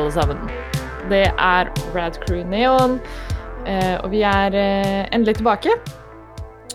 [0.00, 0.38] alle sammen.
[1.10, 2.98] Det er Rad Crew Neon,
[3.68, 5.74] eh, og vi er eh, endelig tilbake.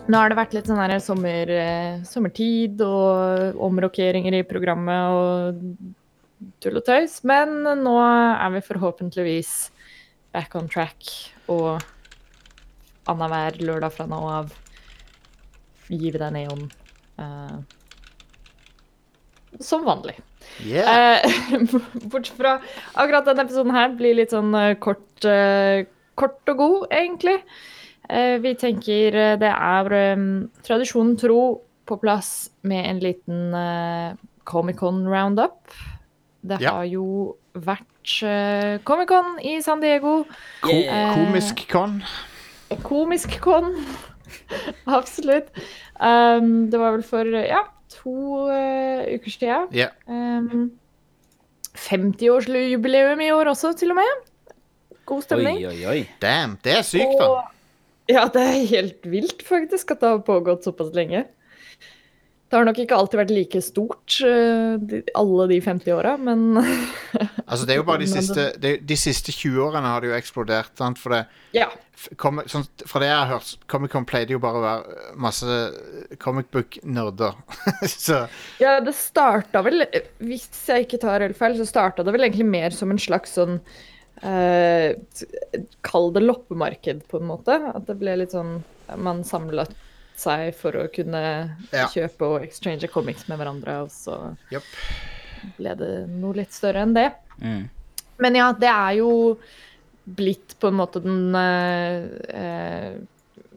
[0.06, 5.64] Nå har det vært litt sånn her sommer, eh, sommertid og omrokeringer i programmet og
[6.62, 9.56] tull og tøys, men nå er vi forhåpentligvis
[10.36, 11.10] back on track
[11.50, 11.82] og
[13.10, 14.54] annenhver lørdag fra nå av
[15.90, 16.66] gir vi deg neon.
[17.16, 17.62] Uh,
[19.62, 20.18] som vanlig.
[20.66, 21.22] Yeah.
[21.24, 21.64] Eh,
[22.12, 22.58] Bortsett fra
[22.96, 25.86] akkurat denne episoden her blir litt sånn eh, kort, eh,
[26.16, 27.40] kort og god, egentlig.
[28.10, 30.26] Eh, vi tenker eh, det er eh,
[30.68, 31.42] tradisjonen tro
[31.86, 35.60] på plass med en liten eh, Comic-Con roundup.
[36.46, 36.76] Det Ja.
[36.78, 40.24] har jo vært eh, Comic-Con i San Diego.
[40.62, 42.00] Ko Eh, komisk con.
[42.86, 43.72] Komisk con.
[44.86, 45.50] Absolutt.
[46.00, 47.64] Um, det var vel for ja,
[47.96, 48.16] to
[48.48, 49.68] uh, uker siden.
[49.76, 49.92] Yeah.
[50.08, 50.72] Um,
[51.76, 54.14] 50-årsjubileum i år også, til og med.
[55.06, 55.60] God stemning.
[55.60, 56.00] Oi, oi, oi.
[56.22, 57.28] Damn, det er sykt, da.
[57.30, 61.26] Og ja, det er helt vilt faktisk at det har pågått såpass lenge.
[62.46, 64.76] Det har nok ikke alltid vært like stort uh,
[65.18, 66.60] alle de 50 åra, men
[67.50, 70.74] Altså, det er jo bare de siste, de siste 20 årene har det jo eksplodert.
[70.78, 71.02] Sant?
[71.02, 71.24] For det,
[71.58, 71.68] ja.
[72.22, 75.58] kom, sånn, fra det jeg har hørt, Comic-Con pleide jo bare å være masse
[76.22, 77.38] comic book-nerder.
[77.92, 78.24] så
[78.62, 79.86] Ja, det starta vel
[80.22, 83.38] Hvis jeg ikke tar helt feil, så starta det vel egentlig mer som en slags
[83.38, 83.58] sånn
[84.22, 84.94] eh,
[85.86, 87.58] Kall det loppemarked, på en måte.
[87.74, 88.60] At det ble litt sånn
[89.02, 89.74] Man samlet
[90.22, 91.24] seg for å kunne
[91.72, 91.88] Ja.
[91.92, 94.64] kjøpe og exchange comics med hverandre, og så yep.
[95.58, 97.12] ble det noe litt større enn det.
[97.42, 97.70] Mm.
[98.24, 99.12] Men ja, det er jo
[100.06, 102.94] blitt på en måte den eh, eh,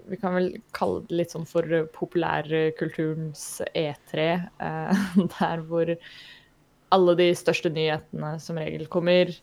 [0.09, 4.29] Vi kan vel kalle det litt sånn for populærkulturens E3.
[4.59, 5.03] eh,
[5.39, 5.93] der hvor
[6.89, 9.35] alle de største nyhetene som regel kommer.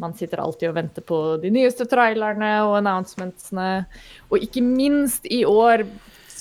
[0.00, 3.84] Man sitter alltid og venter på de nyeste trailerne og announcementsene.
[4.32, 5.84] Og ikke minst i år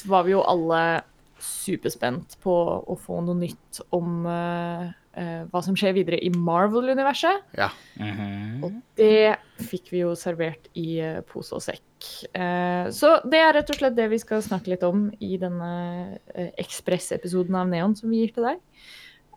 [0.07, 1.01] var vi jo alle
[1.39, 7.45] superspent på å få noe nytt om uh, uh, hva som skjer videre i Marvel-universet.
[7.57, 7.69] ja.
[7.99, 8.63] Mhm.
[8.63, 9.37] Og det
[9.69, 11.85] fikk vi jo servert i uh, pose og sekk.
[12.33, 15.71] Eh, så det er rett og slett det vi skal snakke litt om i denne
[16.15, 18.61] uh, ekspressepisoden av Neon som vi gir til deg.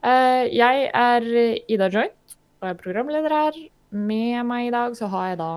[0.03, 1.29] Eh, jeg er
[1.71, 3.62] Ida Joint og er programleder her.
[3.93, 5.53] Med meg i dag så har jeg da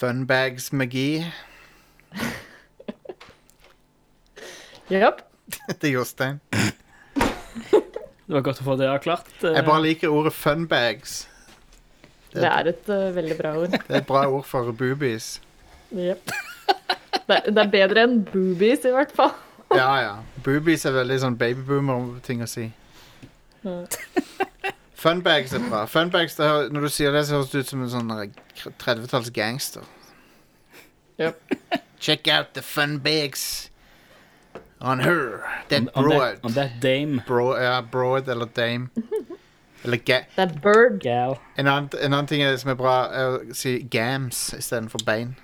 [0.00, 1.10] Funbags-magi.
[2.10, 2.46] Japp.
[4.90, 5.00] Det
[5.86, 6.40] er Jostein.
[6.50, 9.30] Det var godt å få det avklart.
[9.42, 11.24] Eh, Jeg bare liker ordet funbags.
[12.30, 13.72] Det er et uh, veldig bra ord.
[13.74, 15.40] Det er et bra ord for boobies.
[15.90, 16.30] Japp.
[17.26, 19.32] Det, det er bedre enn boobies, i hvert fall.
[19.74, 20.12] Ja, ja.
[20.46, 22.68] Boobies er veldig sånn babyboomer-ting å si.
[25.00, 25.84] Funbags er bra.
[25.90, 28.30] Funbags, det hø- Når du sier det, så høres det ut som en sånn eh,
[28.82, 29.82] 30-talls gangster.
[31.20, 31.54] Yep.
[32.00, 33.69] Check out the funbags
[34.80, 35.42] on her.
[35.68, 36.20] That on, broad.
[36.20, 38.90] that, on that dame Bro, ja, broad eller dame.
[39.84, 41.00] Eller ga That bird.
[41.02, 41.38] gal.
[41.56, 45.36] en, annen, en annen ting er- som er bra, er å si gams istedenfor bein.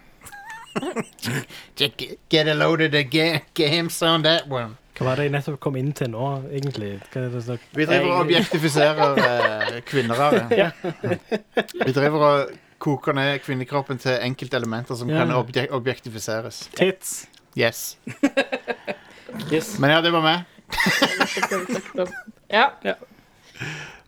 [2.28, 4.76] Get a load of the ga gams on that one.
[4.96, 6.94] Hva var det jeg nettopp kom inn til nå, egentlig?
[7.16, 10.72] Er det Vi driver og objektifiserer eh, kvinner her.
[11.86, 15.18] Vi driver og koker ned kvinnekroppen til enkeltelementer som Ja.
[15.24, 16.66] kan objek objektifiseres.
[16.76, 17.26] Tits.
[17.56, 17.96] Yes.
[19.52, 19.78] Yes.
[19.78, 20.44] Men ja, det var meg.
[22.48, 22.70] Ja.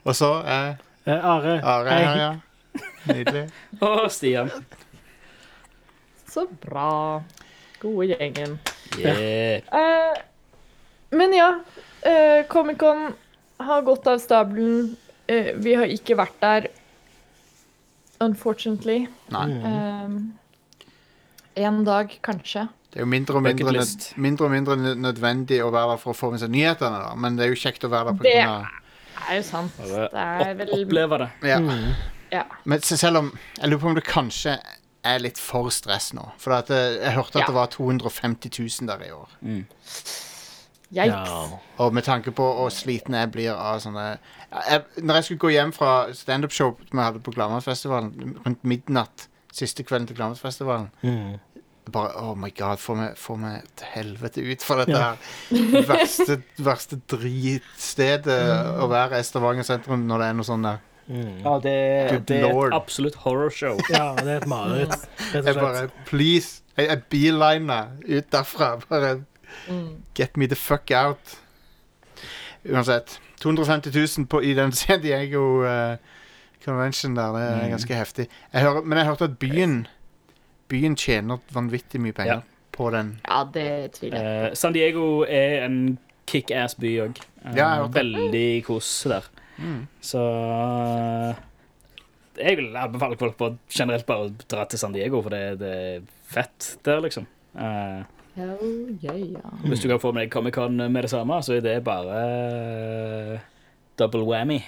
[0.04, 0.76] Og så er
[1.08, 1.60] Eh, Are.
[1.64, 2.34] Are her, ja.
[3.08, 3.46] Nydelig.
[3.80, 4.50] Og Stian.
[6.28, 7.22] Så bra.
[7.80, 8.58] Gode gjengen.
[8.98, 9.62] Yeah.
[9.72, 10.18] Eh,
[11.16, 11.46] men ja,
[12.02, 13.14] eh, Comic-Con
[13.56, 14.96] har gått av stabelen.
[15.26, 16.68] Eh, vi har ikke vært der,
[18.20, 19.06] unfortunately.
[19.32, 19.48] Nei.
[19.70, 22.66] Eh, en dag, kanskje.
[22.98, 26.10] Det er jo mindre og mindre, nød, mindre, og mindre nødvendig å være der for
[26.10, 27.12] å få med seg nyhetene, da.
[27.14, 28.16] Men det er jo kjekt å være der.
[28.18, 28.64] På Det- grunn av,
[29.30, 29.76] er jo sant.
[29.78, 31.28] Det er vel oppleve det.
[31.46, 31.60] ja.
[32.32, 32.42] Ja.
[32.64, 34.58] Men selv om Jeg lurer på om det kanskje
[35.04, 36.32] er litt for stress nå.
[36.38, 37.46] For at eh, jeg hørte at Ja.
[37.46, 39.28] det var 250 000 der i år.
[40.92, 41.52] Yikes.
[41.78, 44.18] Og med tanke på hvor sliten jeg blir av sånne
[44.70, 49.82] jeg, Når jeg skulle gå hjem fra standup-show jeg hadde på Glamourfestivalen rundt midnatt siste
[49.84, 51.38] kvelden til Glamourfestivalen Mm.
[51.92, 55.16] Bare oh my god, få meg, få meg til helvete ut fra dette her
[55.88, 58.38] verste, verste dritstedet
[58.82, 60.78] å være i Stavanger sentrum når det er noe sånn der.
[61.08, 61.38] Mm.
[61.44, 61.74] Ja, det,
[62.28, 63.78] det er et absolutt horrorshow.
[63.94, 65.86] Ja, det er et mareritt, Jeg bare.
[66.10, 66.60] Please.
[66.76, 68.74] Jeg, jeg beeliner ut derfra.
[68.90, 69.16] Bare
[69.68, 70.02] Mm.
[70.14, 71.38] get me the fuck out.
[72.68, 73.18] Uansett.
[73.40, 75.96] 250 000 på, i den San Diego uh,
[76.64, 77.32] convention der.
[77.32, 77.70] Det er Mm.
[77.70, 78.26] ganske heftig.
[78.52, 79.86] Jeg hører, men jeg hørte at byen
[80.68, 82.68] Byen tjener vanvittig mye penger Ja.
[82.72, 83.14] på den.
[83.24, 85.98] Ja, det tviler jeg uh, San Diego er en
[86.28, 87.20] kickass by òg.
[87.56, 88.02] Ja, har hørt det.
[88.02, 89.28] veldig kos der.
[89.58, 89.86] Mm.
[90.04, 91.38] Så eh,
[92.38, 95.72] jeg vil anbefale folk på generelt bare å dra til San Diego, for det, det
[95.74, 97.26] er fett der, liksom.
[97.58, 98.04] Uh,
[98.38, 99.48] Hell yeah.
[99.64, 102.20] hvis du kan få med deg Comic-Con med det samme, så er det bare
[103.34, 103.40] uh,
[103.98, 104.60] double whammy.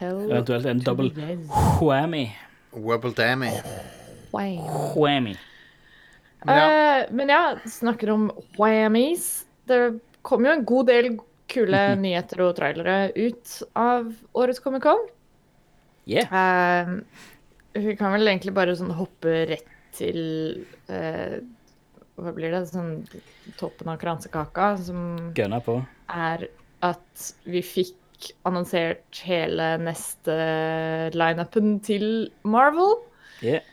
[0.00, 1.46] Hell Eventuelt en double yes.
[1.78, 2.32] whammy.
[2.72, 3.52] Wubble Dammy.
[4.34, 4.94] Wow.
[4.98, 5.36] Whammy.
[6.44, 8.26] Men ja, Uh, men ja, snakker om
[8.58, 9.46] whammies.
[9.68, 9.78] Det
[10.26, 11.08] kom jo en god del
[11.52, 15.06] kule nyheter og trailere ut av årets Comic-Con.
[16.10, 16.28] Yeah.
[16.28, 17.00] Uh,
[17.80, 20.18] vi kan vel egentlig bare sånn hoppe rett til
[20.90, 21.38] uh,
[22.20, 22.64] Hva blir det?
[22.70, 23.04] Sånn
[23.58, 25.78] toppen av kransekaka, som Gønna på.
[26.12, 26.48] er
[26.84, 30.36] at vi fikk annonsert hele neste
[31.16, 32.98] lineupen til Marvel.
[33.42, 33.64] Yeah.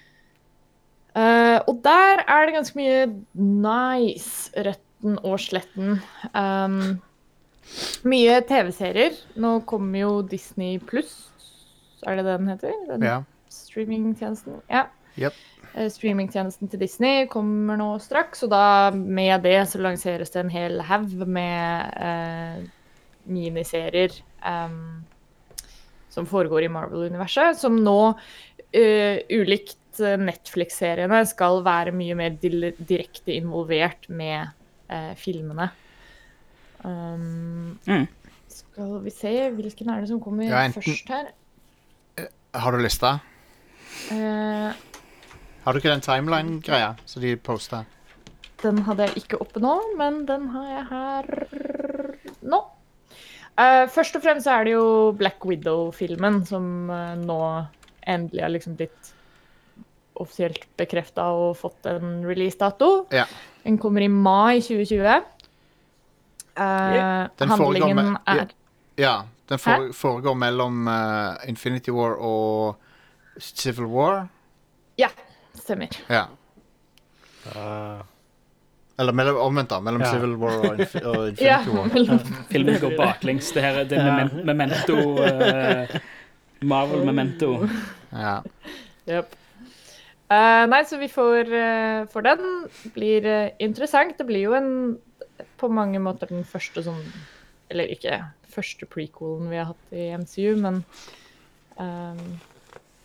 [1.12, 3.06] Eh, og der er det ganske mye
[3.36, 6.00] nice, retten og sletten.
[6.32, 7.02] Um,
[8.08, 9.18] mye TV-serier.
[9.36, 11.28] Nå kommer jo Disney pluss,
[12.08, 12.78] er det det den heter?
[12.90, 13.18] Den ja.
[13.52, 14.62] streamingtjenesten?
[14.72, 14.86] Ja.
[15.20, 15.36] Yep.
[15.76, 20.54] Uh, Streamingtjenesten til Disney kommer nå straks, og da med det så lanseres det en
[20.54, 22.64] hel haug med uh,
[23.28, 24.16] miniserier
[24.48, 25.04] um,
[26.12, 28.14] som foregår i Marvel-universet, som nå,
[28.76, 34.50] eh, ulikt eh, Netflix-seriene, skal være mye mer direkte involvert med
[34.90, 35.70] eh, filmene.
[36.84, 38.08] Um, Mm.
[38.52, 41.30] Skal vi se, hvilken er det som kommer Ja, enten- først her?
[42.54, 43.20] Har du lista?
[44.12, 44.74] Uh,
[45.64, 47.84] Har du ikke den timeline-greia som de posta?
[48.64, 51.24] Den hadde jeg ikke oppe nå, men den har jeg her
[52.44, 52.60] nå.
[53.60, 57.40] Uh, først og fremst er det jo Black Widow-filmen som uh, nå
[58.08, 59.14] endelig har liksom blitt
[60.22, 62.92] offisielt bekrefta og fått en releasedato.
[63.12, 63.26] Ja.
[63.64, 65.22] Den kommer i mai 2020.
[66.52, 67.28] Uh, Yeah.
[67.40, 68.48] Den handlingen med- er
[68.98, 69.24] Ja.
[69.50, 72.76] Den fore, foregår mellom uh, Infinity War og
[73.40, 74.28] Civil War.
[75.00, 75.08] Ja,
[75.56, 75.88] stemmer.
[76.10, 76.26] Ja.
[77.56, 78.02] Uh,
[79.00, 79.80] Eller mellom, omvendt, da.
[79.80, 80.12] Mellom Ja.
[80.14, 81.88] Civil War og, Infi og Infinity Ja, War.
[81.94, 82.20] mellom
[82.52, 83.52] Filmen går baklengs.
[83.56, 84.28] Det her er det er Ja.
[84.44, 85.96] memento eh,
[86.62, 87.68] Marvel Memento.
[88.12, 88.36] Ja.
[89.10, 89.36] Yep.
[90.32, 92.46] Eh, nei, så vi får, uh, får den.
[92.96, 94.16] Blir uh, interessant.
[94.18, 94.72] Det blir jo en
[95.60, 97.02] på mange måter den første sånn
[97.72, 98.20] Eller ikke
[98.52, 100.82] første prequelen vi har hatt i MCU, men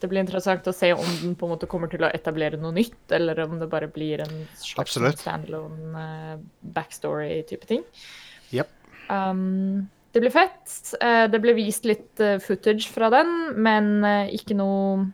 [0.02, 2.74] det blir interessant å se om den på en måte kommer til å etablere noe
[2.74, 6.08] nytt, eller om det bare blir en slags sånn standalone
[6.76, 7.86] backstory-type ting.
[8.50, 8.74] Yep.
[9.06, 10.74] Um, det blir fett.
[11.30, 13.32] Det ble vist litt footage fra den,
[13.62, 14.02] men
[14.34, 15.06] ikke noe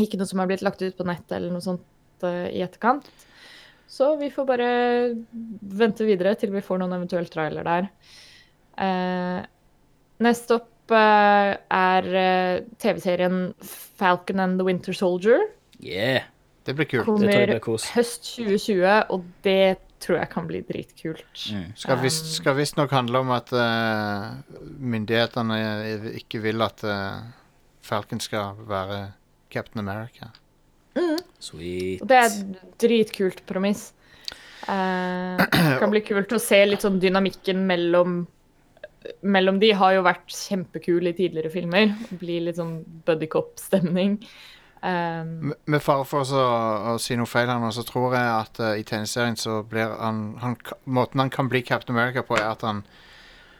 [0.00, 3.08] ikke noe som har blitt lagt ut på nett eller noe sånt uh, i etterkant.
[3.88, 4.70] Så vi får bare
[5.78, 7.90] vente videre til vi får noen eventuell trailer der.
[8.76, 9.44] Uh,
[10.22, 12.06] neste opp eh, er
[12.80, 15.42] TV-serien Falcon and the Winter Soldier.
[15.82, 16.26] Yeah.
[16.66, 17.06] Det blir kult.
[17.22, 21.42] Det Kommer høst 2020, og det tror jeg kan bli dritkult.
[21.54, 21.68] Mm.
[21.78, 24.34] Skal visst- skal visstnok handle om at uh,
[24.78, 25.58] myndighetene
[26.18, 27.22] ikke vil at uh,
[27.86, 29.12] Falcon skal være
[29.52, 30.32] Captain America.
[31.38, 32.00] Sweet.
[32.02, 33.90] Og det er et dritkult premiss.
[34.66, 38.24] Eh, det kan bli kult å se litt sånn dynamikken mellom
[39.22, 41.92] mellom de har jo vært kjempekul i tidligere filmer.
[42.18, 44.18] Blir litt sånn buddycop-stemning.
[44.82, 46.46] Um, Med fare for å,
[46.92, 49.94] å si noe feil her nå, så tror jeg at uh, i tegneserien så blir
[49.98, 52.82] han, han Måten han kan bli Captain America på, er at han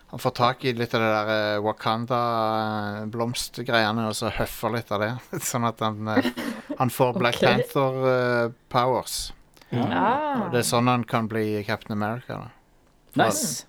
[0.07, 5.01] han får tak i litt av det der eh, Wakanda-blomstgreiene og så høffer litt av
[5.03, 5.15] det.
[5.51, 6.27] Sånn at han, eh,
[6.79, 7.49] han får Black okay.
[7.51, 9.15] Panther-powers.
[9.75, 10.45] ah.
[10.45, 12.35] Og det er sånn han kan bli Captain America.
[12.39, 12.49] Da.
[13.25, 13.67] Nice.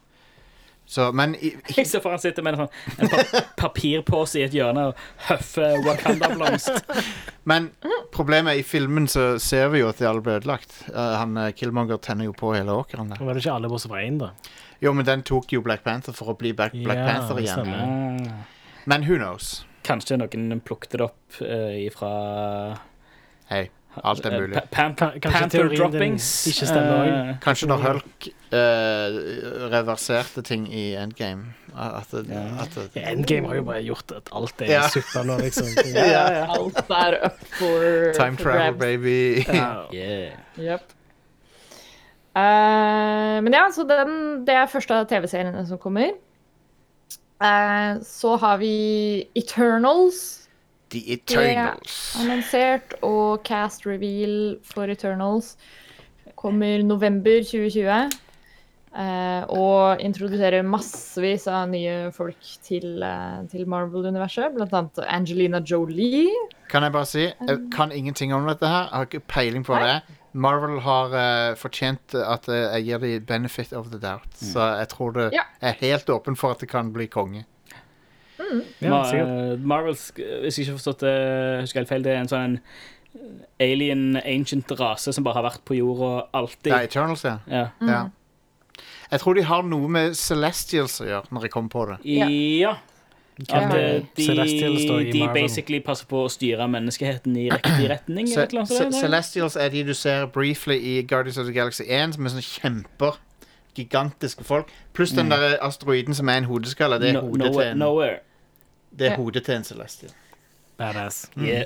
[0.88, 3.18] Så, men i, Jeg ser for han sitter med en, sånn, en pa
[3.68, 4.96] papirpose i et hjørne og
[5.28, 6.72] høffer Wakanda-blomst.
[7.50, 7.62] Men
[8.16, 10.72] problemet er i filmen så ser vi jo at de alle ble ødelagt.
[10.94, 14.02] Uh, han eh, Killmonger tenner jo på hele åkeren var det ikke alle bortsett fra
[14.06, 14.28] én, da.
[14.82, 17.44] Jo, men den tok jo Black Panther for å bli Black, Black Ja, Panther det
[17.48, 17.64] igjen.
[17.66, 18.46] stemmer.
[18.86, 19.66] Men who knows?
[19.88, 22.78] Kanskje noen plukket det opp uh, ifra
[23.50, 23.70] Hei,
[24.04, 24.56] alt er eh, mulig.
[24.60, 26.28] Pa- Pan kanskje Panther teorien din droppings.
[26.52, 29.18] ikke stemmer Eh, Kanskje når Hulk eh,
[29.72, 31.54] reverserte ting i Endgame.
[31.74, 32.44] At, det- Ja.
[32.66, 34.82] at, det- Ja, Endgame har jo bare gjort at alt er Ja.
[34.90, 35.68] suppa nå, liksom.
[35.96, 36.46] ja, ja.
[36.52, 38.80] Alt er up for Time for travel, grabs.
[38.80, 39.46] baby.
[39.48, 39.86] Ja.
[39.94, 40.36] Yeah.
[40.60, 40.94] Yep.
[42.38, 46.14] Eh, men ja, så den, det er første av TV-seriene som kommer.
[47.38, 50.50] Uh, så har vi Eternals.
[50.90, 52.16] The Eternals.
[52.22, 55.58] annonsert, og cast reveal for Eternals
[56.38, 58.16] kommer november 2020.
[58.98, 64.56] Uh, og introduserer massevis av nye folk til, uh, til Marvel-universet.
[64.56, 66.32] Blant annet Angelina Jolie.
[66.72, 68.88] Kan jeg bare si, jeg kan ingenting om dette her.
[68.88, 69.86] Jeg har ikke peiling på Nei.
[69.86, 70.17] det.
[70.34, 74.28] Marvel har uh, fortjent at uh, jeg gir dem benefit of the doubt.
[74.38, 75.44] Så jeg tror det Ja.
[75.62, 77.46] er helt åpen for at det kan bli konge.
[78.38, 79.28] Ja, Ma sikkert.
[79.28, 81.16] eh, Marvels, hvis jeg ikke har forstått det,
[81.64, 82.60] husker helt feil, det er en sånn
[83.60, 86.70] alien ancient rase som bare har vært på jorda alltid.
[86.72, 87.40] Ja, Eternals, ja.
[87.50, 87.64] Ja.
[87.82, 88.04] ja.
[89.12, 91.98] Jeg tror de har noe med Celestials å gjøre, når jeg kommer på det.
[92.06, 92.76] ja.
[93.54, 98.28] At eh, de, de basically passer på å styre menneskeheten i riktig retning.
[98.28, 98.96] Se eller et eller sånt.
[98.98, 102.48] Celestials er de du ser briefly i Guardians of the Galaxy 1, som er sånne
[102.48, 103.20] kjemper.
[103.78, 104.72] Gigantiske folk.
[104.94, 105.30] Pluss den Mm.
[105.30, 106.98] der asteroiden som er en hodeskalle.
[107.00, 108.20] Det er No, hodet til en, nowhere.
[109.00, 110.12] det er hodet til en Celestial.
[110.78, 111.30] Badass.
[111.38, 111.66] Yeah.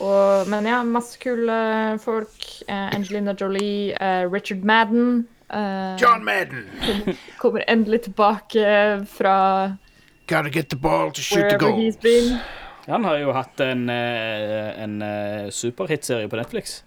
[0.00, 2.44] Og, men ja, masse kule folk.
[2.68, 5.28] Eh, Angelina Jolie, eh, Richard Madden.
[5.54, 6.66] eh, John Madden!
[7.38, 9.76] kommer endelig tilbake fra
[10.26, 11.78] Gotta get the ball to shoot the wherever goal.
[11.78, 12.40] he's.
[12.86, 16.84] Han har jo hatt en, eh, en eh, superhitserie på Netflix.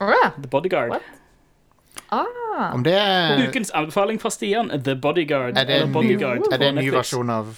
[0.00, 0.32] Oh, yeah.
[0.42, 0.90] The Bodyguard.
[0.90, 1.02] What?
[2.08, 2.74] Ah.
[2.74, 5.56] Om det er Ukens anbefaling fra Stian, The Bodyguard.
[5.58, 7.54] Er det en ny, Bodyguard er det en ny versjon av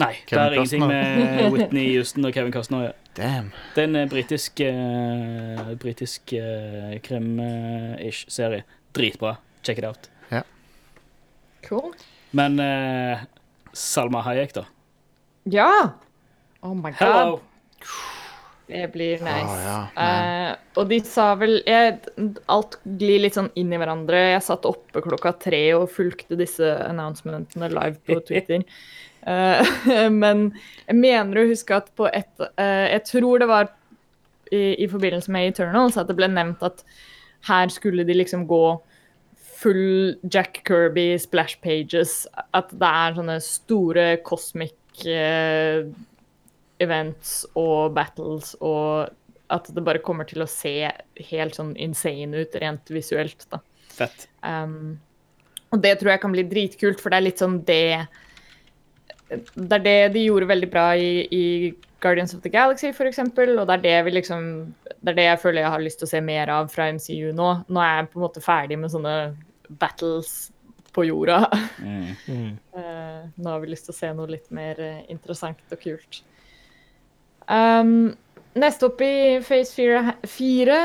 [0.00, 2.92] Nei, det Kevin har ingenting med Whitney Houston og Kevin Costner Ja.
[3.16, 3.50] Damn.
[3.74, 8.64] Det er en eh, britisk uh, britisk uh, krim-ish serie.
[8.96, 9.36] Dritbra.
[9.62, 10.08] Check it out.
[11.62, 11.92] Cool.
[12.30, 13.18] Men eh,
[13.72, 14.66] Salma Hayek, da.
[15.50, 15.72] Ja!
[16.62, 17.40] Oh my god.
[18.66, 19.52] Det blir nice.
[19.52, 21.96] Oh, ja, uh, og de sa vel jeg,
[22.52, 24.20] Alt glir litt sånn inn i hverandre.
[24.32, 28.64] Jeg satt oppe klokka tre og fulgte disse announcementene live på Twitter.
[29.26, 29.60] uh,
[30.22, 30.48] men
[30.86, 33.72] jeg mener å huske at på et uh, Jeg tror det var
[34.52, 36.84] i, i forbindelse med Eternals at det ble nevnt at
[37.48, 38.64] her skulle de liksom gå
[39.62, 42.22] full Jack Kirby splash pages.
[42.54, 45.86] At det er sånne store cosmic uh,
[46.82, 49.12] events og battles, og
[49.52, 50.74] at det bare kommer til å se
[51.30, 53.46] helt sånn insane ut rent visuelt.
[53.52, 53.60] da.
[53.92, 54.26] Fett.
[54.40, 54.98] Um,
[55.72, 58.06] og det tror jeg kan bli dritkult, for det er litt sånn det
[59.32, 61.44] Det er det de gjorde veldig bra i, i
[62.02, 65.40] Guardians of the Galaxy, eksempel, og det er det vi liksom Det er det jeg
[65.44, 67.48] føler jeg har lyst til å se mer av fra MCU nå.
[67.68, 69.16] Nå er jeg på en måte ferdig med sånne
[69.68, 70.52] battles
[70.92, 71.50] på jorda.
[71.78, 72.10] Mm.
[72.28, 72.50] Mm.
[72.76, 76.20] Eh, nå har vi lyst til å se noe litt mer eh, interessant og kult.
[77.48, 78.12] Um,
[78.54, 80.76] neste opp i Phase 4, 4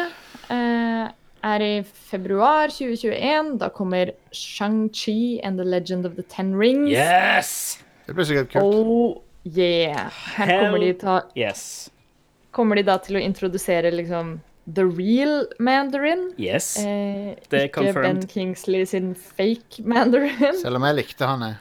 [0.49, 1.11] uh,
[1.51, 3.57] er i februar 2021.
[3.61, 6.89] Da kommer Shang-Chi and the Legend of the Ten Rings.
[6.91, 7.83] Yes!
[8.07, 8.63] Det blir sikkert kult.
[8.63, 10.11] Oh yeah!
[10.37, 11.89] Her kommer de, ta, Yes.
[12.51, 16.31] kommer de da til å introdusere liksom the real Mandarin.
[16.37, 16.77] Yes.
[16.77, 18.21] Eh, Det er ikke Ben.
[18.27, 20.57] Kingsley sin fake Mandarin.
[20.61, 21.41] Selv om jeg likte han.
[21.41, 21.55] jeg.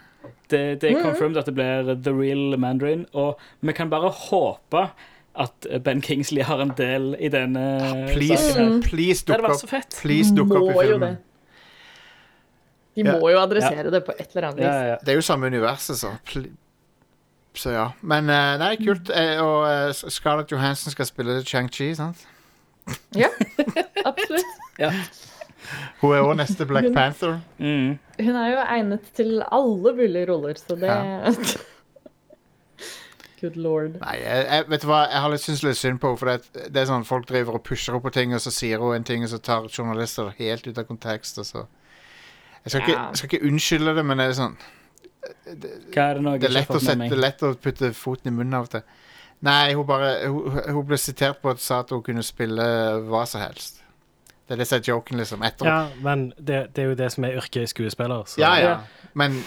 [0.51, 4.89] Det, det er confirmed at det blir The Real Mandarin, og vi kan bare håpe
[5.37, 7.65] at Ben Kingsley har en del i denne
[8.13, 8.73] Please, saken.
[8.73, 8.83] her.
[8.89, 9.71] please Det hadde dukk så opp.
[9.71, 9.99] fett.
[10.03, 11.17] Please dukk opp i filmen.
[12.97, 13.33] De må Ja.
[13.35, 14.65] jo adressere det på et eller annet vis.
[14.65, 14.97] Ja, ja, ja.
[15.05, 16.15] Det er jo samme universet, så
[17.57, 17.91] Så ja.
[18.03, 19.11] Men eh, nei, kult.
[19.11, 22.27] Eh, og eh, Scarlett Johansson skal spille Chang-Chi, sant?
[23.17, 23.31] Ja,
[24.05, 24.53] absolutt.
[24.79, 24.91] Ja.
[26.03, 27.39] Hun er òg neste Black Panther.
[27.59, 27.97] Mm.
[28.21, 30.93] Hun er jo egnet til alle mulige roller, så det
[33.41, 33.97] Good lord.
[34.01, 36.21] Nei, jeg, jeg, vet du hva, jeg har litt syns litt synd på henne.
[36.21, 38.81] For det, det er sånn folk driver og pusher opp på ting, og så sier
[38.81, 41.41] hun en ting, og så tar journalister det helt ut av kontekst.
[41.43, 41.67] Og så.
[42.63, 44.57] Jeg skal, ikke, jeg skal ikke unnskylde det, men det er sånn
[45.47, 45.73] det
[46.23, 48.67] nå Det er lett å, sette, det er lett å putte foten i munnen av
[48.69, 48.83] og til.
[49.45, 52.65] Nei, hun bare Hun, hun ble sitert på at sa at hun kunne spille
[53.11, 53.83] hva som helst.
[54.47, 55.43] Det er det som er joken, liksom.
[55.43, 58.25] Etter Ja, men det, det er jo det som er yrket skuespiller.
[58.31, 58.75] Så ja, ja.
[59.15, 59.41] Men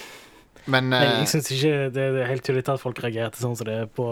[0.66, 3.66] Men Nei, eh, jeg syns ikke det er helt tydelig at folk reagerte sånn som
[3.66, 4.06] det er på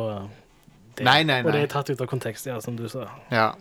[0.97, 1.03] det.
[1.05, 3.05] Nei, nei, Og det er tatt ut av kontekst, ja, som du sa.
[3.29, 3.51] Ja.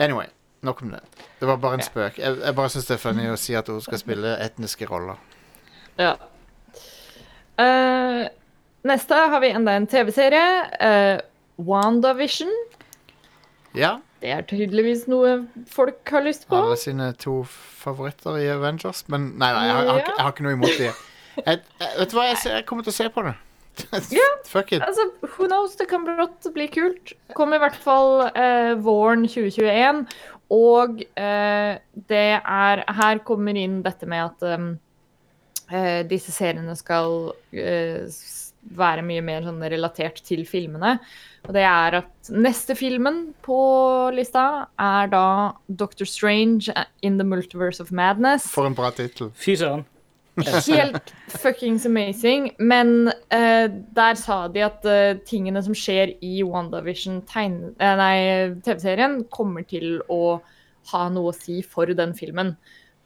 [0.00, 0.30] Anyway,
[0.62, 1.02] nok om det.
[1.40, 2.16] Det var bare en spøk.
[2.22, 5.18] Jeg, jeg bare syns det er funny å si at hun skal spille etniske roller.
[6.00, 6.14] Ja.
[7.60, 8.30] Eh,
[8.84, 10.44] neste har vi enda en TV-serie.
[10.80, 12.50] Uh, WandaVision.
[13.76, 13.98] Ja.
[14.20, 16.58] Det er tydeligvis noe folk har lyst på.
[16.58, 19.04] Alle sine to favoritter i Avengers.
[19.08, 21.06] Men nei, nei jeg, har- jeg, har, ikke- jeg har ikke noe imot dem
[21.46, 21.60] Jeg,
[22.00, 23.34] vet du hva, jeg, kommer til å se på det.
[24.52, 24.82] Fuck it.
[24.82, 25.06] Altså,
[25.36, 27.14] who knows, det kan brått bli kult.
[27.38, 30.02] Kommer i hvert fall uh, våren 2021.
[30.50, 31.72] Og uh,
[32.10, 34.72] det er Her kommer inn dette med at um,
[35.70, 38.39] uh, disse seriene skal s-
[38.76, 40.98] være mye mer sånn relatert til filmene.
[41.48, 43.60] Og det er at neste filmen på
[44.14, 45.24] lista er da
[45.68, 48.48] Doctor Strange in the Multiverse of Madness.
[48.52, 49.32] For en bra tittel.
[49.34, 49.86] Fy søren.
[50.40, 52.50] Helt fuckings amazing.
[52.58, 59.66] Men eh, der sa de at eh, tingene som skjer i WandaVision eh, TV-serien, kommer
[59.68, 60.40] til å
[60.92, 62.54] ha noe å si for den filmen.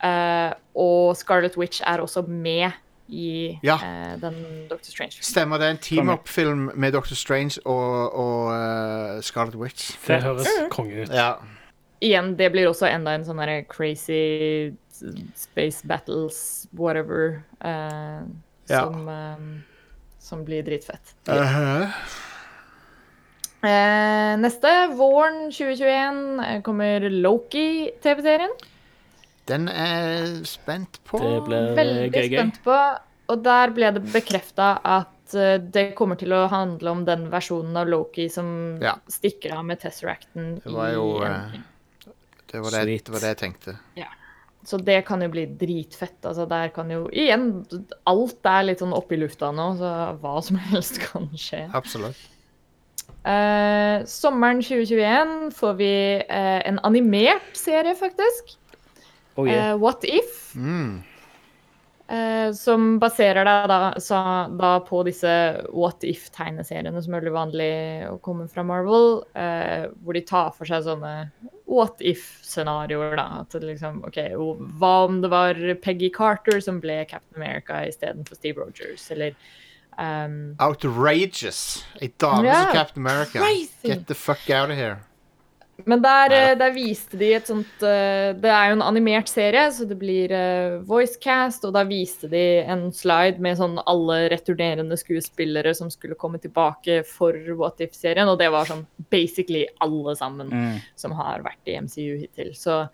[0.04, 2.75] Eh, og Scarlet Witch er også med
[3.08, 3.75] i Ja.
[3.82, 5.18] eh, den Doctor Strange.
[5.20, 5.66] Stemmer det.
[5.70, 9.90] En team-up-film med Doctor Strange og, og uh, Scarlet Witch.
[9.92, 10.23] Det Fett.
[10.23, 11.12] høres konge ut.
[11.12, 11.34] Ja.
[12.00, 14.73] Igjen, det blir også enda en sånn derre crazy
[15.34, 18.23] space battles, whatever, eh,
[18.70, 18.80] Ja.
[18.84, 19.37] som, eh,
[20.18, 21.14] som blir dritfett.
[21.26, 21.88] Uh-huh.
[23.64, 28.50] Eh, neste, våren 2021, eh, kommer Loki-TV-serien.
[29.46, 29.90] Den er
[30.24, 31.18] jeg spent på.
[31.20, 32.38] Det blir Veldig gøy, gøy.
[32.38, 32.78] spent på.
[33.32, 37.76] Og der ble det bekrefta at eh, det kommer til å handle om den versjonen
[37.80, 38.96] av Loki som Ja.
[39.08, 41.56] stikker av med Tesseracten Det var jo, eh,
[42.52, 43.76] Det var det, det var det jeg tenkte.
[44.64, 46.22] Så det kan jo bli dritfett.
[46.24, 47.66] Altså, der kan jo Igjen,
[48.08, 49.90] alt er litt sånn oppe i lufta nå, så
[50.22, 51.66] hva som helst kan skje.
[51.76, 52.16] Absolutt.
[53.24, 55.90] Eh, sommeren 2021 får vi
[56.28, 58.56] eh, en animert serie, faktisk.
[59.34, 59.70] Oh, yeah.
[59.70, 60.54] Eh, What If?
[60.54, 61.02] Mm.
[62.06, 63.78] Eh, som baserer deg da,
[64.60, 65.30] da på disse
[65.72, 67.70] What If-tegneseriene som er veldig vanlig
[68.10, 71.14] å komme fra Marvel, eh, hvor de tar for seg sånne
[71.64, 73.16] What If-scenarioer.
[73.16, 74.20] da, at liksom, ok,
[74.78, 79.32] Hva om det var Peggy Carter som ble Captain America istedenfor Steve Rogers, eller
[79.96, 81.86] um, Outrageous.
[82.02, 82.66] Ei dame yeah.
[82.66, 83.40] som Captain America.
[83.40, 83.88] crazy.
[83.88, 85.00] Get the fuck out of here.
[85.84, 89.64] Men der, eh, der viste de et sånt eh, Det er jo en animert serie,
[89.74, 94.96] så det blir eh, voicecast, og da viste de en slide med sånn alle returnerende
[95.00, 100.52] skuespillere som skulle komme tilbake for What If-serien, og det var sånn basically alle sammen
[100.54, 100.78] Mm.
[100.94, 102.54] som har vært i MCU hittil.
[102.54, 102.88] Så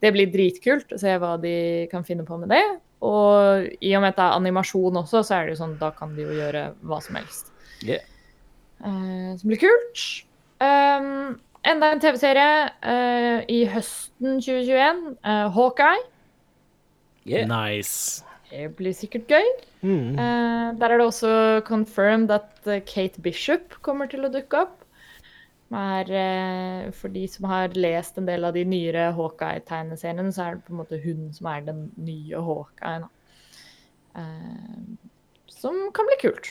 [0.00, 2.62] det blir dritkult å se hva de kan finne på med det.
[3.02, 5.90] Og i og med at det er animasjon også, så er det jo sånn, da
[5.90, 7.50] kan de jo gjøre hva som helst.
[7.82, 8.04] Yeah.
[8.84, 10.04] Eh, som blir kult.
[10.60, 15.04] Um, enda en TV-serie uh, i høsten 2021.
[15.24, 16.02] Uh, Hawkeye.
[17.26, 17.48] Yeah.
[17.48, 18.24] Nice.
[18.50, 19.48] Det blir sikkert gøy.
[19.82, 20.18] Mm.
[20.18, 21.32] Uh, der er det også
[21.66, 24.76] confirmed at eh, Kate Bishop kommer til å dukke opp.
[25.70, 30.56] Er, eh, for de som har lest en del av de nyere Hawkeye-tegneseriene, så er
[30.56, 33.06] det på en måte hun som er den nye Hawkeye.
[34.18, 34.80] Eh,
[35.60, 36.50] som kan bli kult.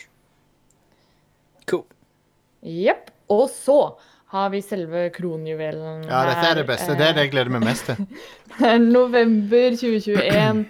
[1.68, 1.84] Cool.
[2.64, 3.12] Jepp.
[3.30, 3.78] Og så
[4.30, 6.10] har vi selve kronjuvelen her.
[6.10, 6.94] Ja, dette er det beste.
[6.98, 8.04] Det er det jeg gleder meg mest til.
[8.98, 10.64] November 2021.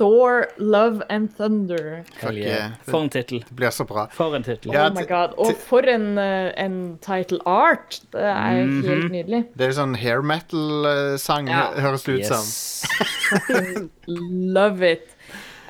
[0.00, 2.02] Thor, Love and Thunder.
[2.22, 2.70] Fuck yeah.
[2.88, 3.42] For en tittel.
[3.44, 4.06] Det blir så bra.
[4.16, 4.72] For en tittel.
[4.72, 5.34] Ja, oh my god.
[5.36, 7.98] Og for en, eh, en title art.
[8.14, 8.82] Det er jo Mhm.
[8.88, 9.42] helt nydelig.
[9.58, 11.66] Det er sånn hair metal-sang, Ja.
[11.76, 13.90] høres det ut som.
[14.56, 15.08] Love it.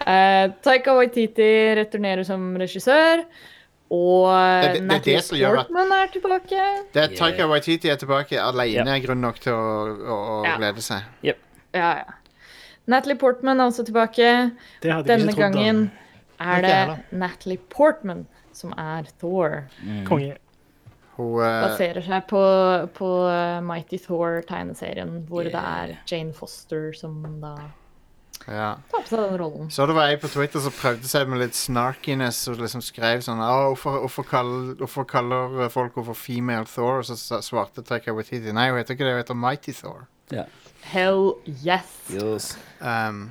[0.00, 3.24] Uh, Taika Waititi returnerer som regissør.
[3.90, 4.30] Og
[4.62, 6.60] Det- det- det Natalie det at- Portman er tilbake.
[6.94, 7.50] Det er Taika Yeah.
[7.50, 8.94] Waititi er tilbake alene Ja.
[8.96, 10.56] er grunn nok til å, å, å Ja.
[10.58, 11.02] glede seg.
[11.24, 11.32] Ja,
[11.74, 12.04] ja.
[12.86, 14.52] Natalie Portman er også tilbake.
[14.82, 15.90] Det hadde Denne gangen
[16.40, 17.04] er det.
[17.12, 19.66] Natalie Portman som er Thor.
[19.84, 20.06] Mm.
[20.06, 20.36] Konge.
[21.16, 27.40] Hun uh, Baserer seg på, på uh, Mighty Thor-tegneserien, hvor det er Jane Foster som
[27.40, 27.56] da
[28.50, 28.70] ja.
[28.90, 29.70] Ta på seg den rollen.
[29.72, 33.22] Så det var ei på Twitter som prøvde seg med litt snarkiness og liksom skrev
[33.26, 37.00] sånn «Å, hvorfor, hvorfor, kaller, hvorfor kaller folk henne for female Thor?
[37.00, 40.06] Og så svarte Taika Waititi nei, hun heter ikke det, hun heter Mighty Thor.
[40.34, 40.44] Ja.
[40.90, 41.34] Hell
[41.64, 41.90] yes!
[42.14, 42.52] Yes.
[42.80, 43.30] Um,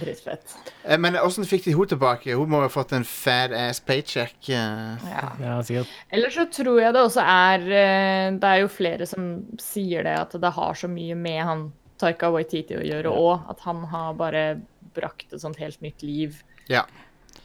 [0.00, 0.52] Dritfett.
[0.84, 2.34] eh, men åssen fikk de henne tilbake?
[2.34, 4.34] Hun må ha fått en fat ass paycheck.
[4.50, 5.06] eh.
[5.10, 5.28] Ja.
[5.40, 5.90] Ja, sikkert.
[6.10, 9.28] Ellers så tror jeg det også er eh, Det er jo flere som
[9.62, 11.66] sier det, at det har så mye med han
[11.98, 13.48] Taika Waititi å gjøre òg.
[13.50, 14.60] At han har bare
[14.96, 16.84] brakt et sånt helt nytt liv Ja.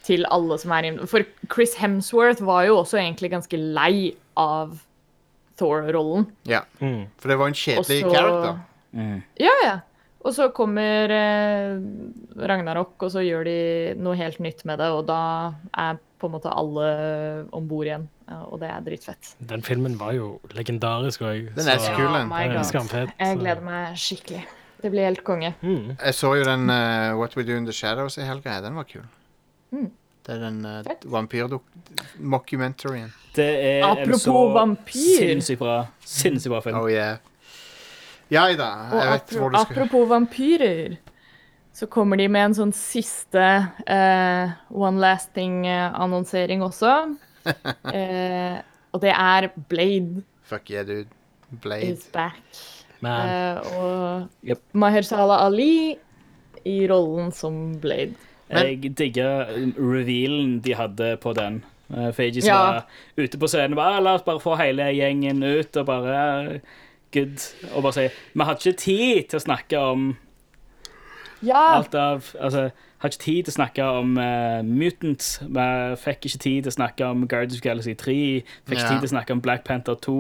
[0.03, 1.07] til alle som er inne.
[1.07, 4.79] For Chris Hemsworth var jo også egentlig ganske lei av
[5.57, 6.31] Thor-rollen.
[6.45, 6.61] ja.
[6.81, 7.07] Mm.
[7.17, 8.59] For det var en kjedelig karakter.
[8.95, 9.23] Mm.
[9.39, 9.79] Ja, ja.
[10.21, 11.79] Og så kommer eh,
[12.37, 13.59] Ragnarok, og så gjør de
[13.97, 15.21] noe helt nytt med det, og da
[15.73, 16.89] er på en måte alle
[17.57, 18.07] om bord igjen.
[18.51, 19.33] Og det er dritfett.
[19.49, 21.49] Den filmen var jo legendarisk òg.
[21.57, 22.29] Den er så kul, den.
[22.29, 22.67] God.
[22.69, 23.15] skamfett.
[23.17, 24.43] Jeg gleder meg skikkelig.
[24.81, 25.51] Det blir helt konge.
[25.61, 25.97] Mm.
[25.97, 28.61] Jeg så jo den uh, What We Do In The Shadows i helga.
[28.63, 29.03] Den var kul.
[29.73, 29.89] Mm.
[30.25, 30.79] Det er den uh.
[33.35, 35.17] Det er Apropos vampyr.
[35.19, 36.77] sinnssykt bra, sinnssykt bra film.
[36.77, 37.17] Oh yeah.
[38.31, 40.97] Ja da, Og jeg vet hvor du skal apropos vampyrer.
[41.75, 43.43] så kommer de med en sånn siste
[43.87, 46.93] uh, one last thing-annonsering også.
[47.47, 48.57] uh,
[48.93, 51.07] og det er Blade Fuck yeah, dude.
[51.63, 51.83] Blade.
[51.91, 52.39] is back.
[53.01, 53.27] Man.
[53.27, 54.61] Uh, og Yep.
[54.73, 55.97] Mahershala Ali
[56.67, 58.15] i rollen som Blade.
[58.51, 59.47] Jeg digger
[59.79, 61.61] revealen de hadde på den.
[62.15, 62.57] Fages Ja.
[62.57, 62.85] var
[63.17, 66.61] ute på scenen og bare «Ah, La oss bare få hele gjengen ut og bare
[67.13, 67.39] Good.
[67.75, 70.05] Og bare si Vi hadde ikke tid til å snakke om
[71.43, 71.77] Ja!
[71.77, 72.69] alt av Altså,
[73.01, 75.31] hadde ikke tid til å snakke om uh, Mutants.
[75.41, 75.65] Vi
[76.03, 78.15] fikk ikke tid til å snakke om Guardians of the Galaxy 3.
[78.67, 78.89] Fikk ikke Ja.
[78.91, 80.17] tid til å snakke om Black Panther 2.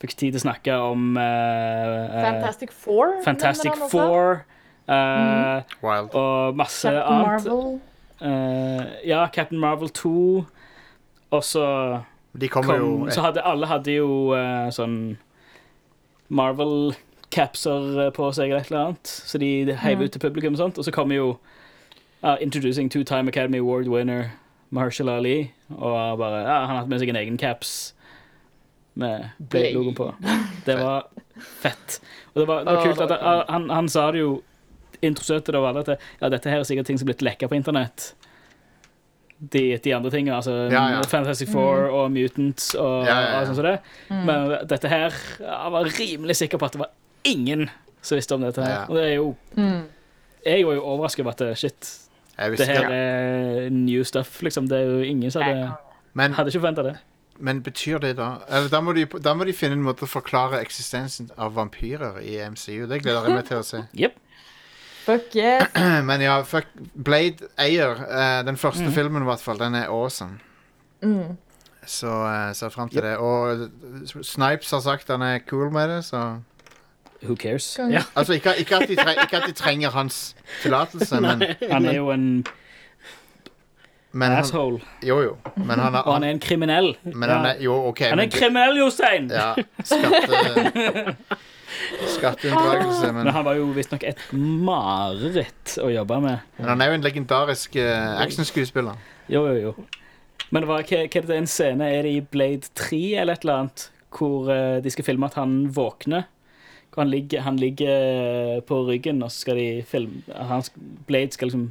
[0.00, 3.16] Fikk ikke tid til å snakke om uh, uh, Fantastic Four.
[3.24, 3.74] Fantastic.
[3.90, 4.44] Four.
[4.88, 6.14] uh, Wild.
[6.14, 7.26] Og masse Captain annet.
[7.26, 7.80] Marvel.
[8.22, 10.44] Eh, ja, Captain Marvel 2.
[11.30, 11.66] Og så
[12.40, 14.08] De kommer kom, jo Så hadde alle hadde jo
[14.70, 15.16] sånn
[16.30, 19.14] Marvel-capser på seg eller et eller annet.
[19.26, 20.78] Så de heiv ut til publikum og sånt.
[20.78, 21.30] Og så kommer jo
[22.22, 24.30] uh, Introducing two-time Academy Award winner
[24.70, 25.50] Marshall Ali.
[25.76, 27.94] Og bare ja, Han hadde med seg en egen caps
[28.94, 30.12] med Blade-logoen på.
[30.66, 31.08] Det var
[31.62, 32.00] fett.
[32.34, 34.40] Og det var, det var kult at var han, han sa det jo
[35.00, 37.48] Introduserte det og alle at ja, dette her er sikkert ting som er blitt lekka
[37.48, 38.10] på internett.
[39.40, 41.02] De, de andre tingene, altså Ja, ja.
[41.08, 43.38] Fantastic Four og Mutants og, Ja, ja, ja.
[43.40, 43.78] og sånn som det.
[44.10, 46.90] Men dette her Jeg var rimelig sikker på at det var
[47.24, 47.70] ingen
[48.02, 48.74] som visste om dette her.
[48.74, 48.84] Ja.
[48.88, 49.82] Og det er jo Mm.
[50.46, 51.90] Jeg var jo overrasket over at det- shit,
[52.38, 54.68] det her er new stuff, liksom.
[54.68, 55.72] Det er jo ingen som hadde
[56.14, 56.96] Men, Hadde ikke forventa det.
[57.38, 60.08] men betyr det da Eller da må, de, da må de finne en måte å
[60.08, 62.86] forklare eksistensen av vampyrer i MCU.
[62.88, 63.82] Det gleder jeg meg til å se.
[63.94, 64.12] Yep.
[65.04, 65.62] Fuck yes.
[66.08, 66.66] Men ja, fuck
[67.04, 67.96] Blade eier.
[68.08, 69.58] eh, den første filmen, i hvert fall.
[69.58, 70.38] Den er awesome.
[71.02, 71.36] Mm.
[71.86, 73.16] Så jeg ser fram til det.
[73.16, 76.38] Og eh, Snipes har sagt han er cool med det, så
[77.22, 77.78] Who cares?
[77.90, 78.02] Ja.
[78.16, 81.94] Altså, ikke, ikke, at de tre, ikke at de trenger hans tillatelse, men, Han er
[81.96, 82.46] jo en
[84.12, 84.80] men han, asshole.
[85.06, 85.36] Jo, jo.
[85.56, 86.96] Men han er, Og han er en kriminell.
[87.04, 89.30] men han er Jo, okay, Han er men en kriminell, Jostein!
[89.30, 89.54] Ja.
[89.84, 91.16] Skatte...
[92.16, 96.44] Skatteunndragelse, men, Men han var jo visstnok et mareritt å jobbe med.
[96.58, 98.98] men han er jo en legendarisk uh, actionskuespiller.
[99.30, 99.86] Jo, jo, jo.
[100.50, 101.86] Men hva, hva, hva er det en scene?
[101.86, 103.86] Er det i Blade 3 eller et eller annet?
[104.10, 106.26] Hvor uh, de skal filme at han våkner?
[106.90, 107.90] Hvor han ligger, han ligger
[108.56, 110.64] eh, på ryggen, og så skal de filme han,
[111.06, 111.68] Blade skal liksom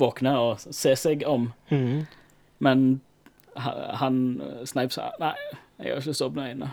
[0.00, 1.50] våkne og se seg om.
[1.68, 2.06] Mm.
[2.64, 2.86] Men
[3.60, 4.22] ha- han
[4.64, 5.34] Snipes nei,
[5.76, 6.70] jeg har ikke lyst til å åpne øynene.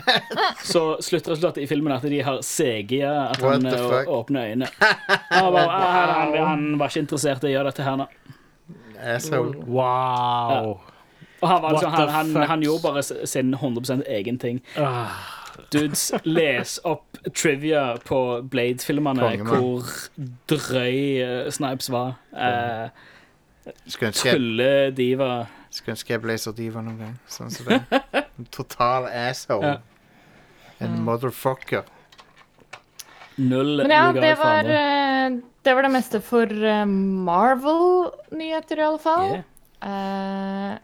[0.72, 4.70] Så sluttresultatet i filmen er at de har CG-a at What han eh, åpner øynene.
[5.32, 8.06] Han, bare, ah, han, han, var ikke interessert i å gjøre dette her nå.
[9.02, 9.62] Asshole.
[9.66, 10.80] Wow.
[11.42, 14.60] Og han, var liksom, han, han, han gjorde bare sin 100% egen ting.
[14.78, 15.16] Ah,
[15.72, 18.20] Dudes, les opp trivia på
[18.52, 19.88] Blade-filmene, hvor
[20.52, 22.14] drøy eh, Snipes var.
[22.36, 22.92] Eh,
[24.12, 25.32] Tullediva.
[25.72, 27.16] Skulle ønske jeg ble så diva noen gang.
[27.30, 27.80] Sånn som det.
[28.38, 29.74] En total asshole.
[30.82, 31.84] En motherfucker.
[33.36, 36.84] Null Men ja, det var, eh, det var det meste for eh,
[37.28, 39.28] Marvel-nyheter, i alle fall.
[39.36, 39.44] Yeah.
[39.82, 40.78] Uh,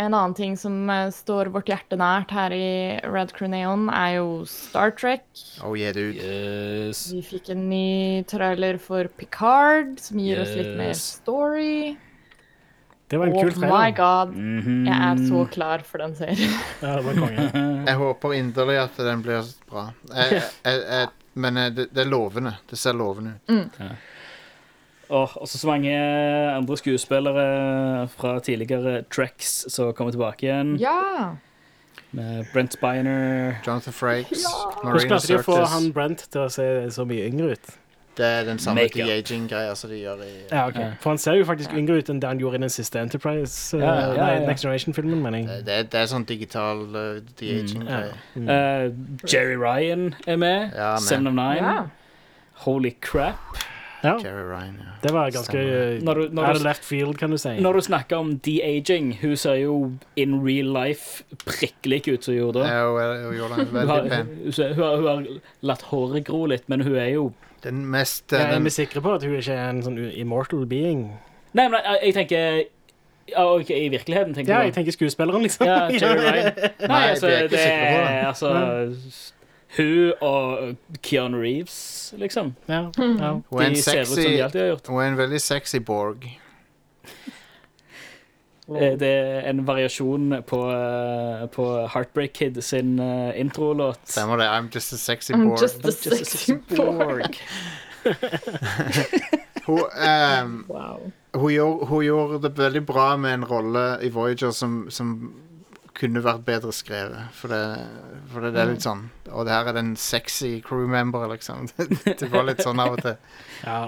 [0.00, 4.94] en annen ting som står vårt hjerte nært her i Red Crew er jo Star
[4.96, 5.26] Trek.
[5.62, 6.16] Oh yeah, dude.
[6.16, 7.10] Yes.
[7.12, 11.98] Vi fikk en ny trailer for Picard, som gir oss litt mer story.
[13.10, 13.96] Det var en Oh kul my trailer.
[13.96, 14.86] god, Mhm.
[14.86, 16.52] jeg er så klar for den serien.
[16.82, 17.50] Ja, det var konge.
[17.90, 19.88] Jeg håper inderlig at den blir bra.
[20.14, 22.54] Jeg, jeg, jeg, men eh, det, det er lovende.
[22.70, 23.80] Det ser lovende ut.
[25.10, 25.90] Og også så mange
[26.54, 30.76] andre skuespillere fra tidligere tracks som kommer tilbake igjen.
[30.78, 31.32] Ja!
[32.12, 33.56] Med Brent Spiner.
[33.66, 37.26] Jonathan Frakes, Hvordan Marina klarte de å få han Brent til å se så mye
[37.26, 37.72] yngre ut?
[38.20, 39.06] Det er den samme Makeup.
[39.08, 40.76] de-aging-greia som de gjør i Ja, ok.
[41.00, 43.76] For han ser jo faktisk yngre ut enn det han gjorde i den siste Enterprise,
[43.76, 44.46] uh, Ja, ja, ja, nei, ja.
[44.50, 45.64] Next Generation-filmen, mener jeg.
[45.66, 48.12] det, er- det er sånn digital uh, de-aging-greie.
[48.36, 48.48] Mm.
[48.48, 48.86] Eh,
[49.32, 50.70] Jerry Ryan er med.
[50.76, 51.08] Ja, med.
[51.08, 51.64] Seven of Nine.
[51.64, 51.78] ja.
[52.66, 53.56] Holy crap.
[54.04, 54.92] ja, Jerry Ryan, ja.
[55.02, 57.50] det var ganske uh, Når du, når out du, of left field, kan du si.
[57.60, 62.32] når du snakker om de-aging, hun ser jo in real life prikk lik ut som
[62.34, 62.68] hun gjorde da.
[62.68, 64.30] Ja, hun, hun gjorde den Hun har, pen.
[64.44, 65.26] hun, ser- hun, har, hun har
[65.72, 67.26] latt håret gro litt, men hun er jo
[67.64, 70.66] Den mest Ja, uh, er vi sikre på at hun ikke er en sånn immortal
[70.70, 71.02] being?
[71.52, 72.62] Nei, men jeg, jeg tenker
[73.36, 74.70] okay, I virkeligheten, tenker Ja, du?
[74.70, 75.66] jeg tenker skuespilleren, liksom.
[75.66, 76.52] Ja, Jerry Ryan.
[76.56, 78.10] Nei, Nei, altså, vi er ikke det sikre på det.
[78.10, 78.50] er altså
[79.76, 82.54] Hun og Keanu Reeves, liksom.
[82.68, 83.32] ja, ja.
[83.50, 84.88] Hun er en De ser ut som sexy de alltid har gjort.
[84.88, 86.26] Hun er en veldig sexy Borg.
[88.70, 94.00] Eh, Det er en variasjon på, eh, på Heartbreak Kid sin eh, introlåt.
[94.04, 94.46] Stemmer det.
[94.46, 95.60] I'm just a sexy I'm Borg.
[95.60, 97.36] just a Just a sexy borg.
[99.66, 101.12] Hun, um, Wow.
[101.34, 105.32] hun, gjorde, hun gjorde det veldig bra med en rolle i Voyager som, som
[105.94, 107.28] kunne vært bedre skrevet.
[107.36, 107.60] For det,
[108.32, 111.68] for det, det er litt sånn Og det her er den sexy crewmember, liksom.
[111.76, 111.90] Det,
[112.22, 113.16] det var litt sånn av og til.
[113.66, 113.82] Ja.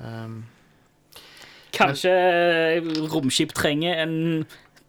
[0.00, 0.44] Um,
[1.76, 4.14] Kanskje eh, romskip trenger en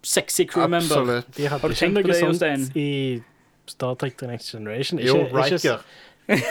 [0.07, 0.97] sexy crewmember.
[1.01, 1.31] absolutt.
[1.37, 2.67] De hadde Har du ikke tenkt på noe det, sånt Jostein?
[2.75, 3.23] i
[3.67, 4.99] Star Trek The Next Generation.
[5.03, 5.57] Jo, Riker.
[5.57, 5.81] ikke-.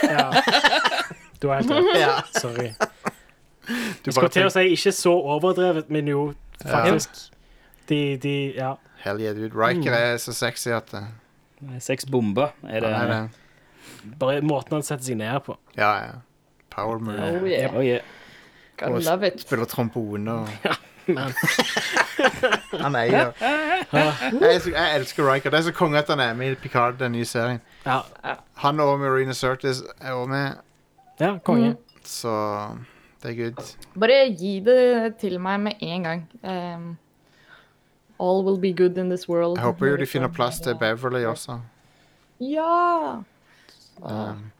[0.03, 0.29] Ja.
[1.41, 1.99] Du har helt rett.
[2.01, 2.13] Ja.
[2.33, 2.71] Sorry.
[4.01, 6.21] Du Jeg skal til å si ikke så overdrevet, men jo,
[6.63, 7.19] faktisk.
[7.89, 8.71] De, de Ja.
[9.03, 9.53] Hell yeah, dude.
[9.53, 11.03] Riker er så sexy at det,
[11.85, 12.89] Seks bomber er det.
[12.89, 13.05] nei.
[13.11, 14.15] det.
[14.17, 15.53] Bare måten han setter seg ned på.
[15.77, 16.15] Ja, ja.
[16.73, 17.21] Power move.
[17.21, 17.69] Oh yeah.
[17.77, 18.01] Oh, yeah.
[18.77, 19.41] Gotta love it.
[19.41, 20.47] Spiller trombone og
[22.83, 23.31] Han eier.
[23.41, 25.49] Jeg, er så- jeg elsker Riker.
[25.49, 27.61] Det er så konge at han er med i Picard, den nye serien.
[27.85, 27.99] ja,
[28.55, 30.51] Han og Marina Sirtis er også med,
[31.19, 31.75] ja konge.
[32.03, 32.67] så
[33.23, 33.75] det er good.
[33.99, 36.29] Bare gi det til meg med en gang.
[36.43, 36.97] Um,
[38.19, 39.57] all will be good in this world.
[39.57, 41.59] Jeg håper jo de finner plass til Beverly også.
[42.41, 43.13] Ja!
[44.01, 44.51] Um,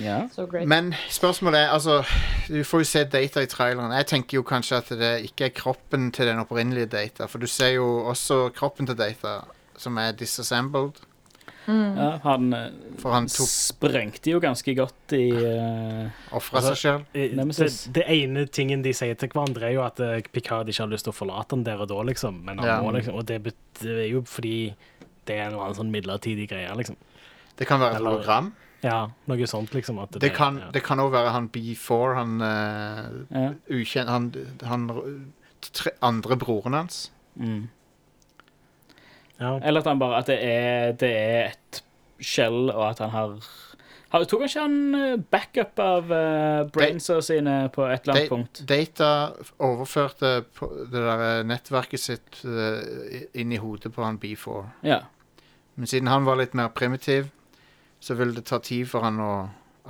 [0.00, 0.28] Ja.
[0.32, 1.98] So men spørsmålet er altså
[2.48, 3.92] Du får jo se data i traileren.
[3.92, 7.26] Jeg tenker jo kanskje at det ikke er kroppen til den opprinnelige data.
[7.28, 9.40] For du ser jo også kroppen til data,
[9.76, 11.02] som er disassembled.
[11.68, 16.80] ja, han eh, For han tok sprengte jo ganske godt i uh, ofra Altså, seg
[16.80, 17.04] sjøl.
[17.14, 20.90] Det, det ene tingen de sier til hverandre, er jo at eh, Picard ikke har
[20.90, 22.40] lyst til å forlate han der og da, liksom.
[22.48, 22.80] Men han Ja.
[22.82, 23.14] må, liksom.
[23.20, 23.38] Og det,
[23.78, 24.74] det er jo fordi
[25.28, 26.96] det er en eller annen sånn midlertidig greie, liksom.
[27.56, 28.52] Det kan være et Eller- hologram.
[28.82, 30.00] Ja, noe sånt, liksom.
[30.02, 30.70] At Det kan ja.
[30.74, 33.52] det kan også være han B4, han uh, ja.
[33.70, 34.32] ukjent Han,
[34.66, 34.88] han
[35.62, 37.12] tre, andre broren hans.
[37.34, 37.68] Mm.
[39.40, 39.58] ja.
[39.62, 41.82] Eller at han bare At det er, det er et
[42.20, 43.38] skjell, og at han har
[44.12, 48.28] har, Tok han ikke han eh, backup av uh, brainsa sine på et eller annet
[48.28, 48.60] punkt?
[48.68, 49.08] Data
[49.56, 52.82] overførte på det der nettverket sitt uh,
[53.32, 54.66] inn i hodet på han B4.
[54.84, 55.00] Ja.
[55.80, 57.30] Men siden han var litt mer primitiv,
[58.02, 59.32] så vil det ta tid for han å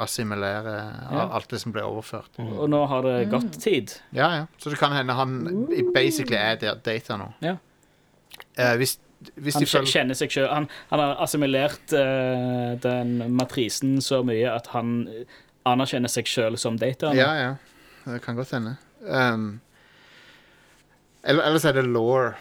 [0.03, 0.75] assimilere
[1.13, 1.29] Ja.
[1.37, 2.39] alt det som ble overført.
[2.41, 3.93] Og nå har det gått tid.
[4.17, 4.47] Ja, ja.
[4.59, 7.33] Så det kan hende han basically er der data nå.
[7.45, 7.57] Ja.
[8.57, 8.99] Eh, hvis
[9.39, 10.49] hvis Han følger kjenner seg sjøl.
[10.51, 15.05] Han, han har assimilert eh, den matrisen så mye at han
[15.65, 17.13] anerkjenner seg sjøl som data.
[17.13, 17.21] nå.
[17.21, 17.53] Ja, ja.
[18.05, 18.73] Det kan godt hende.
[19.07, 19.61] Um,
[21.25, 22.33] eller, ellers er det law.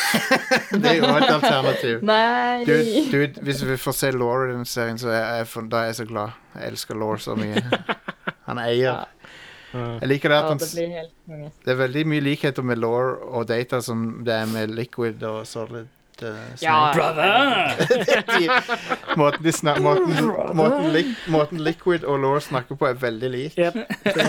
[0.82, 2.02] det er jo et alternativ.
[2.04, 2.64] Nei!
[2.64, 5.82] Dude, dude, hvis vi får se Law i den serien, så er jeg, for, da
[5.82, 6.38] er jeg så glad.
[6.54, 7.62] Jeg elsker Law så mye.
[8.48, 9.02] Han eier.
[9.02, 9.02] Ja.
[9.72, 10.58] Jeg liker det at han.
[11.64, 15.46] Det er veldig mye likheter med Law og Data som det er med Liquid og
[15.48, 15.86] Solid.
[16.22, 16.28] Uh,
[16.62, 16.92] Ja.
[16.94, 17.76] Brother!
[18.38, 18.48] de,
[19.20, 20.12] måten, de snak, måten,
[20.54, 23.52] måten, li, måten Liquid og Law snakker på, er veldig lik.
[23.58, 23.74] Yep.
[24.04, 24.20] det er.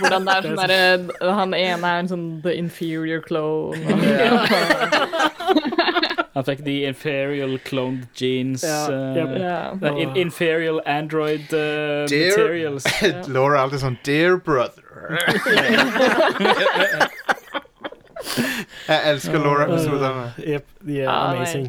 [0.00, 0.80] Hvordan det er sånn derre
[1.40, 3.42] Han ene er en sånn the inferior clone.
[3.42, 3.74] Og,
[6.32, 8.62] Han fikk de inferior cloned genes.
[8.64, 9.28] Ja, eh, jep.
[9.38, 9.74] yeah.
[10.00, 11.58] in, inferior android uh,
[12.08, 12.84] Dear- materials.
[13.34, 14.80] Law er alltid sånn Dear brother.
[18.88, 20.60] Jeg elsker Laura-episodene.
[20.86, 21.68] De er amazing.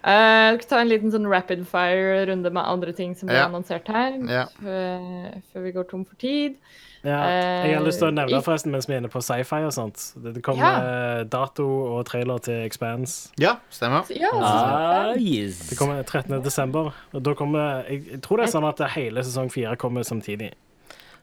[0.00, 0.10] Eh,
[0.54, 3.48] jeg skal ta en liten sånn rapid fire-runde med andre ting som ble Ja.
[3.50, 4.14] annonsert her.
[4.28, 4.46] Ja.
[4.62, 6.54] Før, før vi går tom for tid.
[7.02, 9.62] Ja, jeg har lyst til å nevne Eh, forresten mens vi er inne på sci-fi
[9.64, 10.12] og sånt.
[10.22, 11.20] Det kommer Ja.
[11.20, 11.64] eh, dato
[11.98, 13.30] og trailer til Expanse.
[13.38, 14.04] Ja, stemmer.
[14.10, 15.68] Ja, Ah, yes.
[15.70, 16.42] Det kommer 13.
[16.42, 16.92] desember.
[17.14, 20.52] Og da kommer Jeg, jeg tror det er sånn at hele sesong fire kommer samtidig.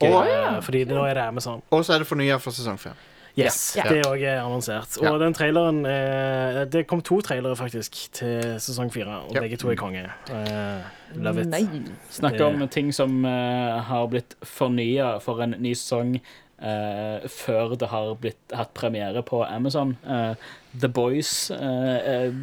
[0.02, 1.62] Å, Eh, Fordi nå er det Amazon.
[1.72, 2.94] Og så er det fornya for sesong fem.
[3.38, 3.84] Yes, Ja.
[3.90, 4.98] Det òg er annonsert.
[5.02, 5.12] Ja.
[5.12, 9.42] Og den traileren eh, Det kom to trailere faktisk til sesong fire, og Ja.
[9.46, 10.10] begge to er konge.
[10.30, 10.82] Eh,
[11.16, 11.48] love it.
[11.48, 11.84] Nei.
[12.10, 16.20] Snakke om ting som eh, har blitt fornya for en ny sesong
[16.58, 19.92] Uh, før det har blitt, hatt premiere på Amazon.
[20.02, 20.34] Uh,
[20.74, 22.34] The Boys uh, eh,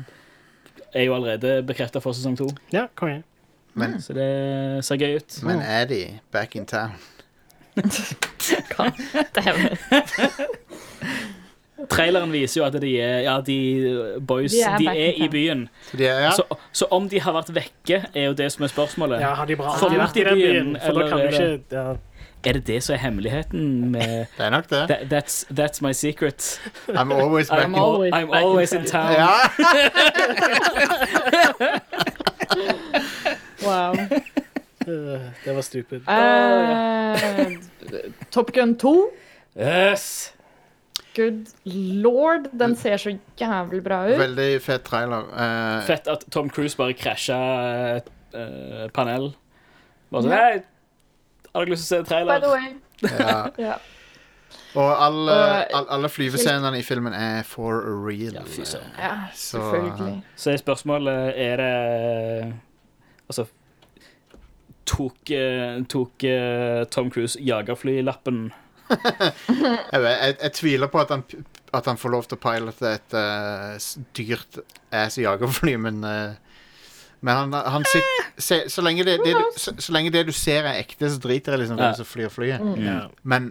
[0.94, 3.24] er jo allerede bekrefta for sesong to, Ja, konge.
[3.74, 5.40] Men, så det ser gøy ut.
[5.42, 6.94] men er de back in town?
[9.34, 9.78] Dæven.
[11.90, 15.68] Traileren viser jo at de er Ja, de boys De er de er i byen.
[15.90, 16.30] Så de er, ja.
[16.30, 19.20] Så, så om de har vært vekke, er jo det som er spørsmålet.
[19.20, 20.76] Ja, har de bra har de vært i den byen?
[20.84, 21.94] For da kan du er det- ikke ja.
[22.46, 24.88] Er det det som er hemmeligheten med det er nok det.
[24.88, 26.60] that, that's, that's my secret.
[26.88, 29.14] I'm always back I'm, in always I'm always in town.
[29.14, 29.16] town.
[29.16, 29.30] Ja!
[33.64, 33.94] Wow.
[34.88, 36.00] Øh, Det var stupid.
[36.08, 37.52] Uh,
[38.34, 39.10] Top Gun 2.
[39.60, 40.34] Yes.
[41.16, 41.46] Good
[42.02, 44.18] lord, den ser så jævlig bra ut.
[44.18, 45.22] Veldig fet trailer.
[45.30, 47.36] Uh, Fett at Tom Cruise bare krasja
[47.96, 49.30] et uh, panel.
[50.10, 50.62] Bare sånn Hei,
[51.54, 52.72] har dere lyst til å se By the way,
[53.18, 53.44] Ja.
[53.70, 53.76] Ja.
[54.74, 55.34] Og alle,
[55.70, 58.34] all, alle flyvescenene i filmen er for real.
[58.34, 58.90] Ja, fy søren.
[58.98, 60.16] ja, Så- selvfølgelig.
[60.36, 62.54] Så er spørsmålet Er det
[63.28, 63.44] Altså
[64.84, 68.46] Tok, eh, tok eh, Tom Cruise jagerflylappen?
[68.92, 71.22] Jeg, jeg, jeg tviler på at han,
[71.72, 73.78] at han får lov til å pilote et uh,
[74.16, 74.58] dyrt
[74.92, 76.34] ass jagerfly, men uh,
[77.24, 80.32] Men han, han sitter se, så, lenge det, det du, så, så lenge det du
[80.36, 81.86] ser er ekte, så driter jeg liksom i Ja.
[81.86, 82.60] hvem som flyr flyet.
[82.60, 82.82] Mm.
[82.84, 82.98] Ja.
[83.22, 83.46] Men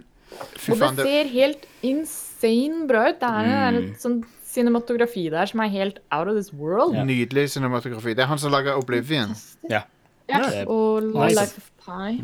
[0.54, 3.18] fy Og faen, det det, ser helt insane bra ut.
[3.18, 3.56] Det er, mm.
[3.58, 4.20] er et sånn
[4.54, 6.94] cinematografi der som er helt out of this world.
[6.94, 7.02] Ja.
[7.08, 8.14] nydelig cinematografi.
[8.14, 9.34] Det er han som lager Oblivion.
[9.70, 9.82] Ja.
[10.28, 11.40] Ja, det- og Nice.
[11.40, 12.22] Life of Pi.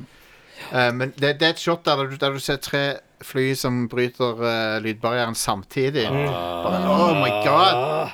[0.72, 2.82] Eh, men det, det er et shot der du, der du ser tre
[3.20, 6.06] fly som bryter uh, lydbarrieren samtidig.
[6.08, 8.08] Bare, oh my god!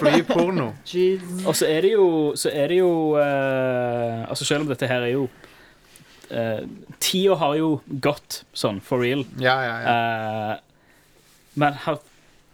[0.00, 0.70] Flyporno.
[1.46, 2.06] Og så er det jo,
[2.36, 5.26] så er det jo uh, Altså Selv om dette her er jo
[6.32, 6.62] uh,
[7.00, 9.26] Tida har jo gått sånn for real.
[9.40, 9.94] Ja, ja, ja.
[10.56, 10.56] Uh,
[11.60, 11.76] men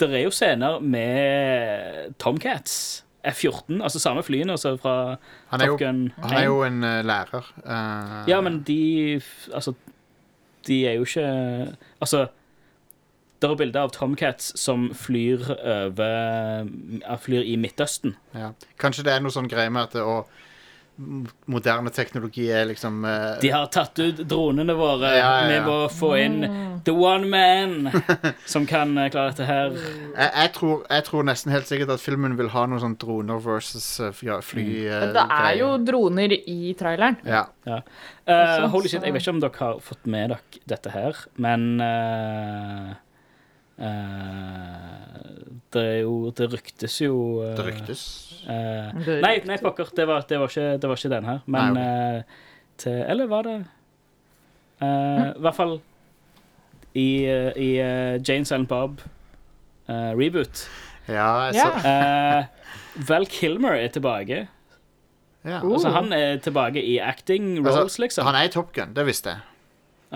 [0.01, 3.05] det er jo scener med Tomcats.
[3.27, 4.95] F-14, altså samme flyene altså fra
[5.51, 6.01] Han er Top Gun.
[6.07, 6.25] 1.
[6.25, 7.53] han er jo en eh, lærer.
[7.65, 9.21] Uh, Ja, men de
[9.55, 9.75] Altså,
[10.67, 11.27] de er jo ikke
[12.01, 12.27] Altså
[13.43, 16.69] Det er bilder av Tomcats som flyr over
[17.21, 18.17] Flyr i Midtøsten.
[18.35, 18.53] ja.
[18.81, 20.25] Kanskje det er noe sånn greie med at det, å,
[20.97, 25.11] moderne teknologi er liksom uh, De har tatt ut dronene våre.
[25.13, 25.49] Ja, ja, ja.
[25.51, 26.39] Vi må få inn
[26.87, 27.91] the one man
[28.53, 29.77] som kan uh, klare dette her.
[29.77, 33.43] jeg, jeg, tror, jeg tror nesten helt sikkert at filmen vil ha noe sånn droner
[33.45, 37.21] versus uh, fly, eh, det er jo droner i traileren.
[37.29, 37.47] Ja.
[37.67, 41.81] Også, holy shit, Jeg vet ikke om dere har fått med dere dette her, men
[45.73, 48.03] Det er jo Det ryktes jo eh, Det ryktes.
[48.49, 49.91] eh, nei, nei, pokker.
[49.97, 51.43] Det var, det, var ikke, det var ikke den her.
[51.47, 52.23] Men Nei, eh,
[52.81, 53.57] til Eller var det
[54.81, 55.77] eh, I hvert fall
[56.97, 59.03] i, eh, i uh, Jane Silent Bob
[59.89, 60.63] eh, reboot.
[61.09, 61.67] Ja, jeg Ja.
[61.77, 64.39] så, Eh, Val Kilmer er tilbake.
[65.45, 65.61] ja.
[65.63, 65.75] Oh.
[65.77, 68.25] Altså, han er tilbake i acting Altså, roles, liksom.
[68.25, 69.39] Han er i Top Gun, det visste jeg.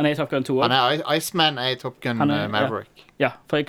[0.01, 2.31] Han er i Top Gun 2 Han er, I- Iceman er i Top Gun Han
[2.31, 3.05] er- eh, Maverick.
[3.21, 3.67] Ja, for jeg,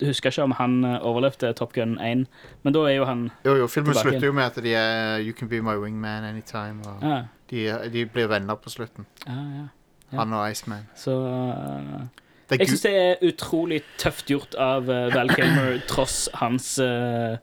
[0.00, 2.26] jeg husker ikke om han eh, overlevde Top Gun 1,
[2.64, 5.18] men da er jo han Jo, jo, filmen Tilbake slutter jo med at de er
[5.20, 6.80] You can be my wingman anytime.
[6.86, 9.06] Og Ja, de, de blir venner på slutten.
[9.26, 9.32] ja.
[9.32, 9.66] ja.
[10.12, 10.18] Ja.
[10.22, 10.86] Han og Iceman.
[10.94, 12.00] Så eh,
[12.48, 16.28] Det er Jeg gu- syns det er utrolig tøft gjort av eh, Val Kilmer, tross
[16.34, 17.36] hans eh,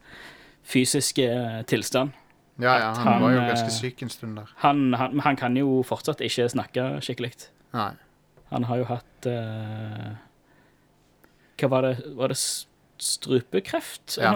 [0.63, 2.11] fysiske eh, tilstand.
[2.61, 4.51] ja, ja, at han var jo han, ganske eh, syk en stund der.
[4.63, 7.33] Han, han, han kan jo fortsatt ikke snakke skikkelig.
[7.73, 7.91] Nei.
[8.53, 10.13] Han har jo hatt uh,
[11.59, 11.93] Hva var det?
[12.17, 12.37] Var det
[13.03, 14.17] strupekreft?
[14.21, 14.31] Ja.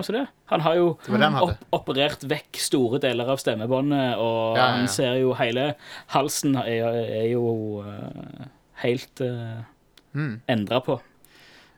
[0.51, 4.88] Han har jo han opp, operert vekk store deler av stemmebåndet, og Ja, ja, han
[4.91, 5.69] ser jo hele
[6.15, 6.88] Halsen er,
[7.21, 8.47] er jo uh,
[8.84, 9.63] helt uh,
[10.17, 10.39] Mm.
[10.49, 10.95] endra på.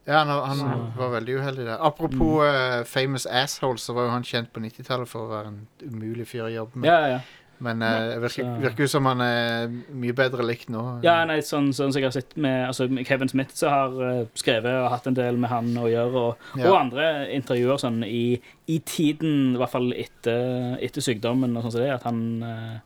[0.08, 1.82] Ja, han, han Så- var veldig uheldig der.
[1.84, 5.58] Apropos eh, famous asshole, så var jo han kjent på 90-tallet for å være en
[5.84, 6.88] umulig fyr å jobbe med.
[6.88, 7.20] Ja, ja.
[7.60, 10.84] Men eh, det virker, virker jo som han er mye bedre likt nå.
[11.04, 13.98] Ja, nei, sånn, sånn som jeg har sett med altså, med Kevin Smith, som har
[14.08, 16.70] eh, skrevet og hatt en del med han å gjøre, og, Ja.
[16.72, 18.40] og andre intervjuer sånn i,
[18.72, 22.78] i tiden, i hvert fall etter, etter sykdommen og sånn som det, at han eh,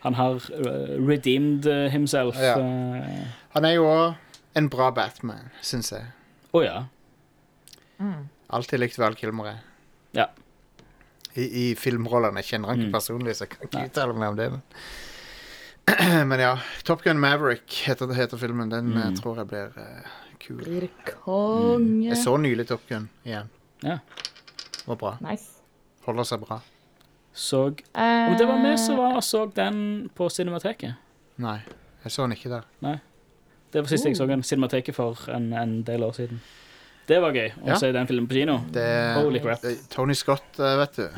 [0.00, 2.38] han har eh, redeemed eh, himself.
[2.40, 2.54] Ja.
[3.52, 4.14] Han er jo òg
[4.56, 6.06] en bra Batman, syns jeg.
[6.56, 6.78] Å ja.
[8.50, 9.60] Alltid likt Val Kilmer.
[10.16, 10.30] Ja.
[11.36, 12.36] I, I filmrollene.
[12.42, 12.92] Jeg kjenner han ikke Mm.
[12.96, 13.86] personlig, så jeg kan ikke Nei.
[13.90, 14.50] uttale meg om det.
[14.50, 14.62] Men.
[16.30, 16.56] men ja.
[16.84, 18.68] Top Gun Maverick heter, heter filmen.
[18.70, 19.16] Den eh, Mm.
[19.16, 20.56] tror jeg blir uh, kul.
[20.64, 22.08] Blir konge.
[22.08, 23.48] Jeg så nylig Top Gun igjen.
[23.82, 23.98] Ja.
[24.00, 25.16] Det var bra.
[25.30, 25.50] Nice.
[26.06, 26.60] Holder seg bra.
[27.32, 30.94] Så Eh, Om det var vi som var og så den på Cinemateket.
[31.38, 31.60] Nei,
[32.04, 32.64] jeg så den ikke der.
[33.72, 34.28] Det var sist jeg så Oh.
[34.28, 36.40] den Cinemateket for en, en del år siden.
[37.10, 37.76] Det var gøy å Ja.
[37.80, 38.58] se den filmen på kino.
[38.70, 38.86] Det
[39.18, 39.60] Holy crap.
[39.64, 41.08] det Tony Scott, eh, vet du.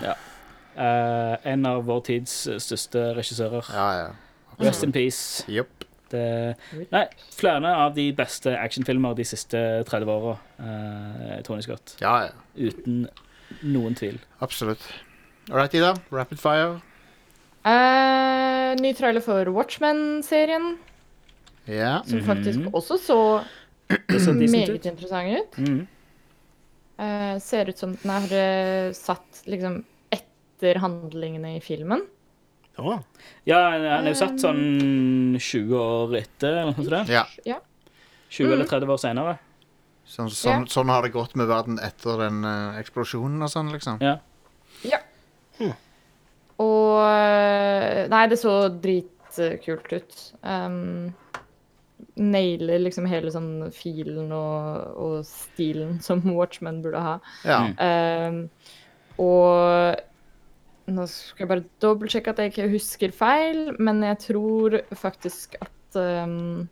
[0.77, 3.67] Eh, en av vår tids eh, største regissører.
[3.75, 4.11] Ja, ja.
[4.63, 5.45] Rest in peace.
[5.53, 5.85] Jopp.
[6.13, 6.57] Det,
[6.93, 10.35] nei, flere av de beste actionfilmer de siste 30 åra.
[10.61, 11.95] Uh, Tony Scott.
[12.03, 12.33] Ja, ja.
[12.69, 13.07] Uten
[13.65, 14.19] noen tvil.
[14.45, 14.85] Absolutt.
[15.51, 15.95] All right, Ida.
[16.13, 16.83] Rapid fire.
[17.65, 20.77] eh, ny trailer for Watchmen-serien,
[21.67, 22.03] Ja.
[22.05, 22.27] som Mhm.
[22.27, 23.45] faktisk også så
[24.09, 24.87] meget ut.
[24.87, 25.59] interessant ut.
[25.59, 25.87] Mm.
[27.03, 28.35] Uh, ser ut som den er
[28.89, 29.81] uh, satt liksom
[30.13, 32.05] etter handlingene i filmen.
[32.79, 32.99] Å,
[33.45, 37.09] Ja, den er jo satt sånn 20 år etter, eller noe sånt.
[37.45, 37.59] ja.
[38.33, 39.35] 20 eller 30 år senere.
[40.09, 40.73] Sånn, sånn, Ja.
[40.73, 44.01] sånn har det gått med verden etter den uh, eksplosjonen og sånn, liksom.
[44.01, 44.19] Ja.
[46.63, 50.19] Og eh, Nei, det så dritkult ut.
[50.43, 51.13] Um,
[52.17, 57.15] nailer liksom hele sånn filen og, og stilen som Watchmen burde ha.
[57.47, 57.61] Ja.
[57.69, 57.77] Mm.
[57.87, 58.41] Ehm,
[59.23, 60.01] og
[60.93, 65.99] nå skal jeg bare dobbeltsjekke at jeg ikke husker feil, men jeg tror faktisk at
[66.01, 66.67] um,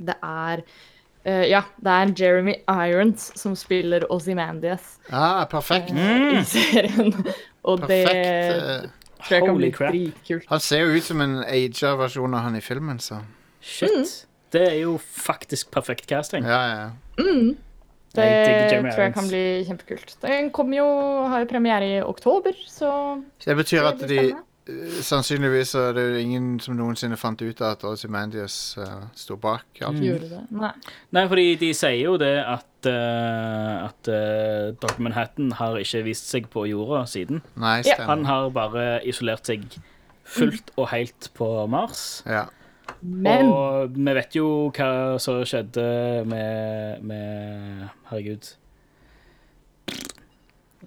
[0.00, 5.92] det er uh, Ja, det er Jeremy Irons som spiller Ozymandias Ah, perfekt.
[5.94, 7.12] i serien.
[7.68, 8.90] Og det Perfekt.
[8.90, 10.44] det tror jeg kan bli dritkult.
[10.50, 13.20] Han ser jo ut som en aga versjon av han i filmen, så
[13.66, 14.26] Shit.
[14.54, 16.46] Det er jo faktisk perfekt casting.
[16.46, 16.90] ja, ja.
[17.18, 17.56] Mm.
[18.16, 20.16] Det Jeg tror jeg kan bli kjempekult.
[20.22, 20.88] Den kommer jo,
[21.28, 22.90] har jo premiere i oktober, så
[23.44, 28.74] det betyr at de eh, Sannsynligvis er det ingen som noensinne fant ut at Ozymandias
[28.80, 29.66] uh, sto bak.
[29.78, 30.00] Mm.
[30.02, 30.40] gjorde det.
[30.50, 30.72] Nei.
[31.14, 34.98] Nei, fordi de sier jo det at uh, At uh, Dr.
[34.98, 37.44] Manhattan har ikke vist seg på jorda siden.
[37.54, 38.00] Nei, Ja.
[38.10, 39.68] Han har bare isolert seg
[40.26, 42.24] fullt og helt på Mars.
[42.26, 42.48] Ja.
[43.00, 44.90] Men Og vi vet jo hva
[45.22, 45.86] som skjedde
[46.28, 48.52] med, med Herregud.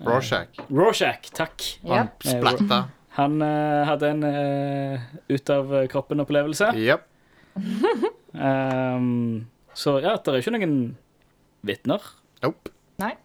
[0.05, 0.61] Rorschach.
[0.71, 1.65] Rorschach, takk.
[1.83, 2.05] ja.
[2.05, 2.79] Han splatta.
[3.19, 6.71] Han uh, hadde en uh, ut av kroppen-opplevelse.
[6.79, 7.03] Yep.
[8.31, 9.47] Um,
[9.81, 10.77] så ja, det er ikke noen
[11.67, 12.05] vitner.
[12.45, 12.71] Nope.
[13.01, 13.15] Nei.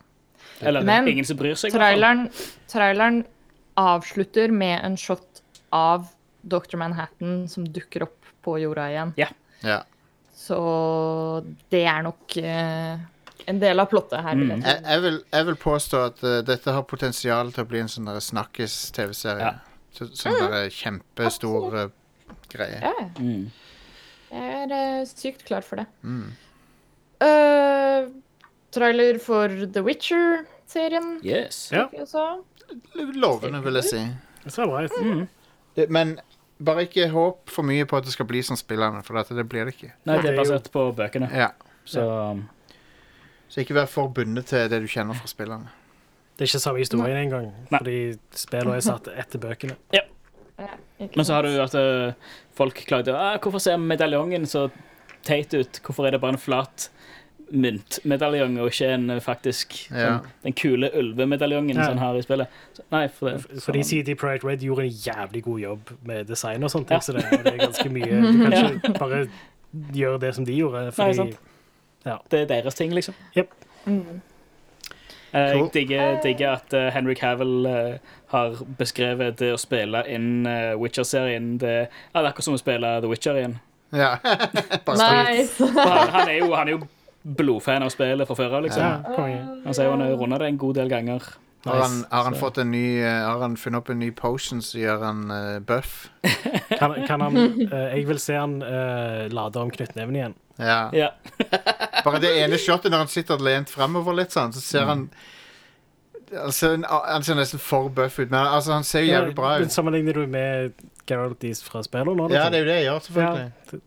[0.65, 1.75] Eller Men ingen som bryr seg.
[1.75, 2.27] Traileren,
[2.71, 3.23] traileren
[3.79, 5.43] avslutter med en shot
[5.75, 6.11] av
[6.43, 6.77] Dr.
[6.81, 9.17] Manhattan som dukker opp på jorda igjen.
[9.65, 9.81] Ja.
[10.45, 10.61] Så
[11.73, 13.01] det er nok eh,
[13.47, 14.37] en del av plottet her.
[14.37, 14.51] Mm.
[14.61, 17.91] Jeg, jeg, vil, jeg vil påstå at uh, dette har potensial til å bli en
[17.91, 19.53] sånn snakkes-TV-serie.
[19.53, 19.55] Ja.
[19.95, 20.57] Så, sånn mm.
[20.75, 21.93] kjempestor eh,
[22.53, 22.81] greie.
[22.83, 23.09] Ja, ja.
[23.23, 23.47] Mm.
[24.35, 25.87] jeg er uh, sykt klar for det.
[26.03, 26.27] Mm.
[27.25, 28.11] Uh,
[28.75, 31.19] trailer for The Witcher-serien.
[31.25, 31.69] Yes.
[31.73, 31.87] Ja.
[33.15, 34.05] Lovende, vil jeg si.
[34.45, 35.01] Det ser bra ut.
[35.01, 35.27] Mm.
[35.95, 36.19] Men
[36.63, 39.47] bare ikke håp for mye på at det skal bli som spillerne, for dette, det
[39.51, 39.93] blir det ikke.
[40.07, 41.31] Nei, det er er basert på bøkene.
[41.35, 41.51] Ja.
[41.85, 42.05] Så
[43.49, 45.71] Så ikke vær for bundet til det du kjenner fra spillerne.
[46.35, 47.99] Det er ikke samme historien engang, fordi
[48.35, 49.77] spillene er satt etter bøkene.
[49.95, 50.03] Ja,
[50.99, 52.15] Men så har du at eh,
[52.55, 54.69] folk klagde ah, Hvorfor ser medaljongen så
[55.27, 55.81] teit ut?
[55.83, 56.89] Hvorfor er det bare en flat
[57.53, 59.97] myntmedaljong og ikke en eh, faktisk Ja.
[60.19, 61.85] sånn, den kule ulvemedaljongen Ja.
[61.85, 62.49] som han har i spillet?
[62.75, 66.65] Så, nei, for det Fordi CD Pride Red gjorde en jævlig god jobb med design
[66.65, 66.99] og sånt, Ja.
[66.99, 69.29] så det, og det er ganske mye Du kan ikke bare
[69.93, 71.39] gjøre det som de gjorde, fordi sant.
[72.31, 73.15] Det er deres ting, liksom.
[73.87, 74.21] Mm.
[75.35, 75.65] Eh, Cool.
[75.65, 77.99] Jeg digger, digger at uh, Henry Cavill uh,
[78.31, 81.57] har beskrevet det å spille inn uh, Witcher-serien.
[81.59, 83.57] Det, ja, det er akkurat som å spille The Witcher igjen.
[83.95, 84.13] Ja.
[84.87, 85.09] Bare.
[85.33, 85.59] Nice.
[85.59, 86.87] Han, han, er jo, han er jo
[87.25, 88.85] blodfan av spillet fra før av, liksom.
[88.85, 89.25] Ja.
[89.65, 91.33] Han sier jo han har runda det en god del ganger.
[91.65, 94.81] Har han, har han fått en ny Har han funnet opp en ny potion som
[94.83, 96.11] gjør han uh, buff?
[96.81, 100.35] Kan, kan han uh, Jeg vil se han uh, lade om knyttneven igjen.
[100.61, 100.91] Ja.
[100.93, 101.09] Ja.
[102.05, 106.45] Bare det ene shotet når han sitter lent fremover litt sånn, så ser han han
[106.45, 109.69] altså, han ser nesten for buff ut, men altså, han ser jo jævlig bra Men
[109.69, 109.73] ut.
[109.73, 112.29] Sammenligner du med Geralt Dees fra spillet nå?
[112.29, 112.53] Ja, liksom?
[112.53, 113.51] det er jo det jeg gjør, selvfølgelig.
[113.73, 113.79] Ja.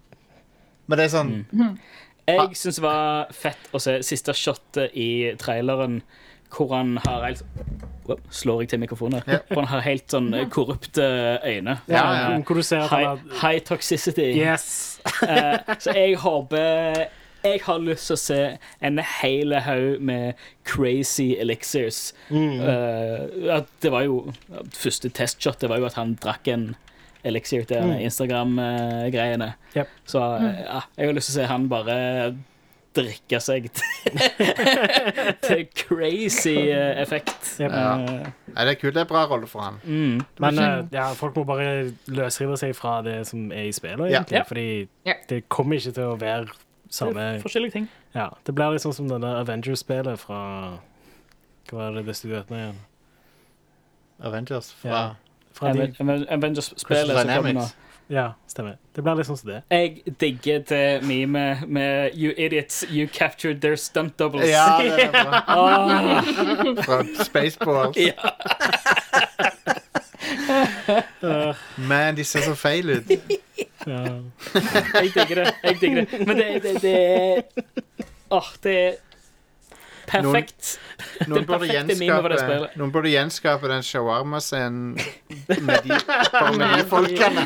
[0.87, 1.77] Men det er sånn Mm.
[2.27, 6.01] Jeg syns det var fett å se siste shotet i traileren
[6.53, 7.43] hvor han har helt
[8.31, 9.19] Slår jeg til mikrofonen?
[9.27, 9.41] Ja.
[9.49, 11.03] Hvor han har helt sånn eh, korrupte
[11.43, 11.73] øyne.
[11.91, 12.37] Ja, ja.
[12.39, 13.09] Hvor du ser at han High,
[13.41, 14.29] har high toxicity.
[14.39, 14.67] Yes!
[15.27, 17.07] Eh, så jeg håper
[17.43, 18.39] Jeg har lyst til å se
[18.83, 22.13] en hel haug med crazy elixirs.
[22.29, 22.59] Mm.
[22.63, 24.33] Uh, det var jo
[24.75, 26.67] Første testshot det var jo at han drakk en
[27.27, 27.97] elixir til Mm.
[28.09, 29.53] Instagram-greiene.
[29.75, 29.87] Yep.
[30.05, 31.97] Så eh, ja, jeg har lyst til å se han bare
[32.97, 34.17] drikke seg til,
[35.45, 37.35] til crazy eh, effekt.
[37.61, 37.71] Yep.
[37.71, 37.91] Ja.
[37.99, 38.95] Eh, Nei, det er kult.
[38.95, 39.77] Det er bra rolle for han.
[39.85, 40.23] mm.
[40.41, 40.61] Men
[40.95, 44.39] ja, folk må bare løsrive seg fra det som er i spillet, egentlig.
[44.39, 44.43] Ja.
[44.49, 45.13] Fordi Ja.
[45.29, 46.47] det kommer ikke til å være
[46.89, 47.87] samme Forskjellige ting.
[48.15, 50.41] Ja, Det blir litt sånn som denne Avengers-spillet fra
[51.67, 52.77] Hva var det det studioet het nå igjen?
[54.23, 55.01] Avengers fra
[55.61, 57.67] De, Avengers-spillet som kommer nå.
[58.09, 58.77] Ja, stemmer.
[58.95, 59.57] Det blir litt sånn som det.
[59.73, 64.47] Jeg digger det meme med You idiots, you captured their stunt doubles.
[64.47, 65.41] Ja, det er bra.
[65.57, 66.79] oh.
[66.85, 67.97] Fra Spaceballs.
[67.99, 68.15] ja.
[71.89, 73.11] Man, de ser så feil ut.
[73.87, 74.03] Ja.
[74.53, 75.51] Jeg digger det.
[75.63, 76.27] Jeg digger det.
[76.27, 77.41] Men det, det, det er
[78.29, 78.95] Åh, det er
[80.07, 80.77] perfekt.
[81.27, 84.95] Noen Det burde, gjenskape, noen burde gjenskape den shawarma-scenen
[85.67, 85.99] med de,
[86.33, 87.45] bare med de folkene.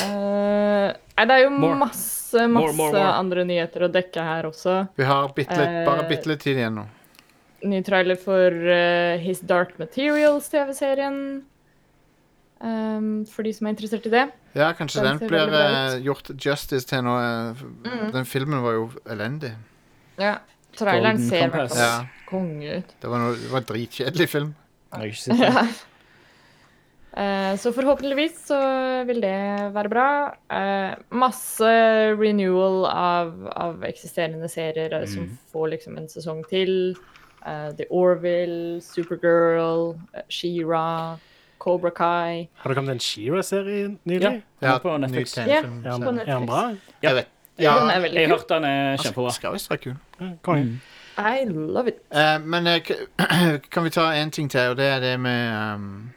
[0.00, 1.76] nei, det er jo More.
[1.84, 3.12] masse, masse More, more, more.
[3.20, 4.76] andre nyheter å dekke her også.
[4.98, 6.86] Vi har bitte litt, Eh, bare bitte litt tid igjen nå.
[7.70, 11.42] Ny trailer for uh, His Dark Materials-TV-serien.
[12.60, 14.26] Um, for de som er interessert i det.
[14.52, 18.10] Ja, kanskje Den den blir eh, gjort justice til noe eh, Mm.
[18.12, 19.54] Den filmen var jo elendig.
[20.18, 20.38] Ja,
[20.76, 22.06] Traileren Golden ser i hvert fall Ja.
[22.28, 22.90] konge ut.
[23.00, 24.54] Det var, noe, det var en dritkjedelig film.
[24.92, 25.54] Jeg har ikke sett det.
[25.56, 25.64] Ja.
[27.22, 28.58] Eh, Så forhåpentligvis så
[29.06, 30.10] vil det være bra.
[30.50, 31.70] Eh, masse
[32.20, 35.06] renewal av, av eksisterende serier mm.
[35.06, 36.94] som får liksom en sesong til.
[37.46, 41.18] Eh, The Orville, Supergirl, uh, She-Ra,
[41.60, 42.48] Cobra Kai.
[42.62, 44.42] Har det kommet en Shira-serie nylig?
[44.62, 45.36] Ja, på Netflix.
[45.36, 46.62] Ja, Er han, er han bra?
[47.02, 47.28] Jeg vet.
[47.60, 49.32] Den er veldig Jeg har hørte den er kjempebra.
[49.32, 49.94] skal visst være kul.
[50.20, 50.80] Ja, Mm.
[51.18, 51.94] I love it.
[52.10, 52.72] Uh, men uh,
[53.72, 56.10] kan vi ta en ting til, og det er det med um,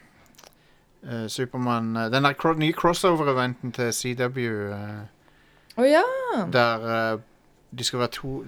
[1.03, 4.39] uh, Supermann eh, Den der nye crossover-eventen til CW,
[5.77, 6.03] Å ja!
[6.53, 7.19] der
[7.77, 8.43] de skal være to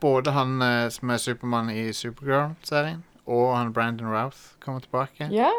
[0.00, 5.28] Både han som er Supermann i Supergirl-serien, og han Brandon Routh kommer tilbake.
[5.32, 5.50] Ja.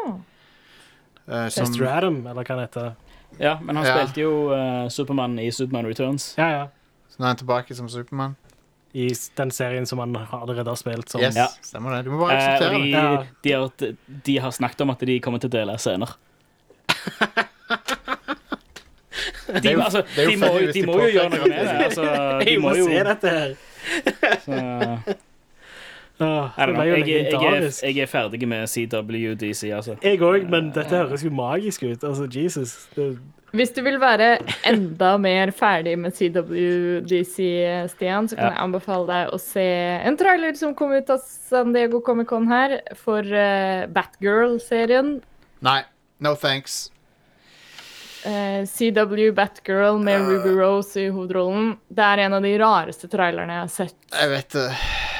[1.28, 2.94] Eh, som, Chester Adam, eller hva han heter.
[3.38, 3.94] Ja, men han Ja.
[3.98, 6.34] spilte jo uh, Supermann i Superman Returns.
[6.38, 6.66] Ja, ja.
[7.10, 8.36] så nå er han tilbake som Supermann.
[8.96, 11.46] I den serien som han allerede har spilt som Yes, Ja.
[11.62, 12.04] stemmer det.
[12.06, 12.90] Du må bare Eh, akseptere de, det.
[12.90, 13.24] Ja.
[13.42, 13.70] de, har,
[14.24, 16.14] de har snakket om at de kommer til å dele scener.
[19.48, 21.66] er De, jo- altså, det de må, de de må jo gjøre noe med det.
[21.66, 22.02] det- Altså,
[22.40, 23.54] de Jeg må må jo se dette her!
[24.46, 25.16] så,
[26.20, 29.96] Åh, jeg, Jeg, jeg, er, jeg er ferdig med CWDC, altså.
[30.02, 32.04] Jeg òg, men dette høres jo magisk ut.
[32.08, 32.86] Altså, Jesus.
[32.96, 33.18] Det,
[33.56, 34.38] Hvis du vil være
[34.68, 37.36] enda mer ferdig med CWDC,
[37.92, 38.50] Stian, så kan Ja.
[38.54, 39.66] jeg anbefale deg å se
[40.08, 45.18] en trailer som kom ut av San Diego Comic-Con her, for uh, Batgirl-serien.
[45.60, 45.82] Nei,
[46.20, 46.90] no thanks.
[48.26, 51.76] Eh, CW Batgirl med Ruby Rose i hovedrollen.
[51.88, 53.94] Det er en av de rareste trailerne jeg har sett.
[54.10, 54.64] Jeg vet det.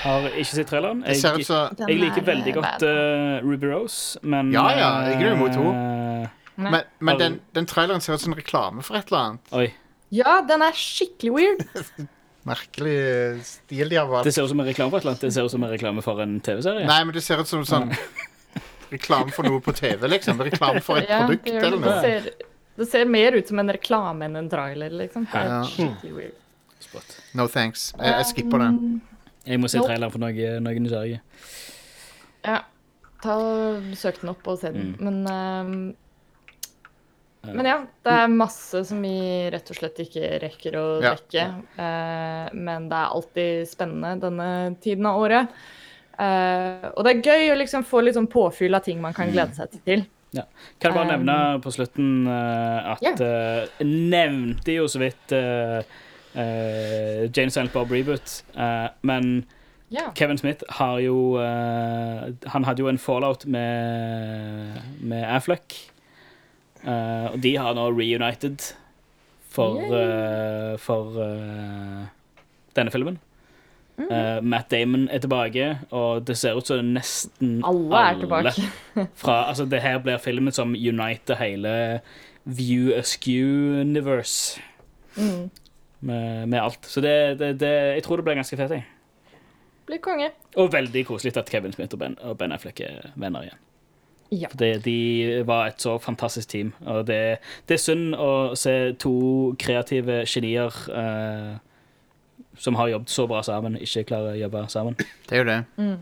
[0.03, 1.01] Har ikke sett traileren.
[1.07, 4.67] Det ser ut Jeg, som jeg liker er, veldig godt eh, Ruby Rose, men Ja,
[4.77, 5.73] ja, jeg er imot henne.
[6.27, 9.53] eh, Men, men den, den traileren ser ut som en reklame for et eller annet.
[9.53, 9.67] Oi.
[10.15, 11.65] Ja, den er skikkelig weird.
[12.47, 14.25] Merkelig stil de har valgt.
[14.29, 15.25] Det ser ut som en reklame for et eller annet.
[15.27, 16.87] Det ser ut som en reklame for en TV-serie.
[16.87, 17.91] Nei, men det ser ut som sånn
[18.93, 20.39] reklame for noe på TV, liksom.
[20.47, 21.97] Reklame for et Ja, produkt det, eller noe.
[22.05, 25.27] Det, ser, det ser mer ut som en reklame enn en trailer, liksom.
[25.33, 25.61] Det er Ja.
[25.73, 26.39] skikkelig weird.
[26.87, 27.17] Spot.
[27.35, 27.89] No thanks.
[27.99, 28.79] Jeg, jeg skipper den.
[29.47, 31.21] Jeg må se traileren for noe, noe nysgjerrig.
[32.47, 32.59] Ja.
[33.23, 33.37] Ta
[33.97, 34.93] Søk den opp og se den.
[34.99, 35.07] Mm.
[35.07, 36.03] Men uh,
[37.47, 37.53] Ja.
[37.55, 39.15] Men ja, det er masse som vi
[39.55, 41.13] rett og slett ikke rekker å Ja.
[41.15, 41.45] dekke.
[41.79, 44.49] Eh, men det er alltid spennende denne
[44.83, 45.53] tiden av året.
[46.19, 49.31] Uh, og det er gøy å liksom få litt sånn påfyll av ting man kan
[49.31, 50.03] glede seg til.
[50.35, 53.21] Kan jeg bare Um, nevne på slutten uh, at yeah.
[53.21, 55.81] uh, nevnte jo så vidt uh,
[56.37, 59.47] Jane Silent Bob Reboot, Uh, men
[59.91, 60.13] yeah.
[60.15, 65.93] Kevin Smith har jo uh, Han hadde jo en fallout med, med Affleck.
[66.87, 68.63] Eh, og de har nå reunited
[69.51, 72.05] for, eh, for eh,
[72.77, 73.19] denne filmen.
[73.97, 74.11] Mm.
[74.11, 78.69] Eh, Matt Damon er tilbake, og det ser ut som nesten Alle er tilbake.
[79.23, 82.01] fra, altså det her blir filmen som uniter hele
[82.45, 84.61] View Askew Universe
[85.17, 85.51] Mm.
[86.07, 86.87] Med, med alt.
[86.89, 88.75] Så det, det, det, jeg tror det blir ganske fett.
[88.79, 88.87] jeg.
[89.87, 90.33] Blir konge.
[90.59, 93.63] Og veldig koselig at Kevin Smith og Ben, og ben Affleck er venner igjen.
[94.35, 94.49] Ja.
[94.51, 96.73] For det, de var et så fantastisk team.
[96.87, 97.39] Og det,
[97.69, 99.15] det er synd å se to
[99.63, 101.53] kreative genier eh,
[102.59, 104.99] som har jobbet så bra sammen, ikke klarer å jobbe sammen.
[105.29, 105.61] Det er jo det.
[105.77, 105.97] Mm.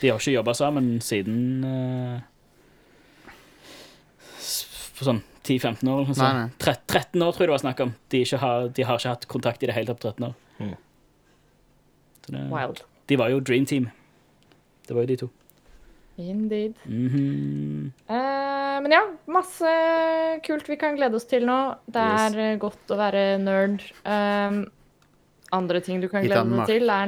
[0.00, 2.20] De har ikke jobba sammen siden eh,
[5.00, 6.02] For sånn 10-15 år.
[6.04, 6.20] Altså.
[6.20, 6.48] Nei, nei.
[6.60, 7.92] Tre- 13 år, tror jeg det var snakk om.
[8.12, 10.34] De, ikke har, de har ikke hatt kontakt i det hele tatt på 13 år.
[10.60, 10.74] Mm.
[12.20, 12.82] Så det, Wild.
[13.08, 13.88] de var jo Dream Team.
[14.84, 15.30] Det var jo de to.
[16.20, 16.74] Indeed.
[16.84, 17.86] Mm -hmm.
[18.12, 19.70] uh, men ja, masse
[20.44, 21.74] kult vi kan glede oss til nå.
[21.86, 22.60] Det er yes.
[22.60, 23.80] godt å være nerd.
[24.04, 24.66] Um,
[25.52, 27.06] andre ting du kan glede deg til, er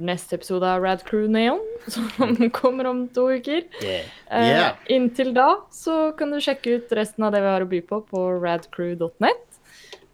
[0.00, 1.60] neste episode av Rad Crew Neon,
[1.92, 2.08] som
[2.56, 3.62] kommer om to uker.
[3.82, 4.04] Yeah.
[4.30, 4.72] Eh, Yeah.
[4.88, 7.96] Inntil da så kan du sjekke ut resten av det vi har å by på
[8.08, 9.44] på radcrew.net.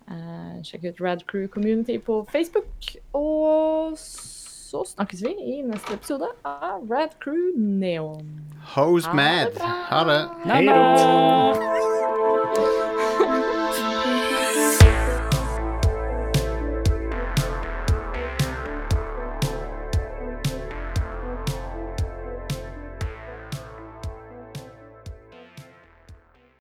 [0.09, 2.71] Eh, sjekk ut Radcrew Community på Facebook.
[3.13, 8.27] Og så snakkes vi i neste episode av Rad Crew Neon.
[8.75, 9.53] Hose Ha mad.
[9.55, 9.63] det.
[9.93, 10.23] Ha det.
[10.45, 10.75] Hei da!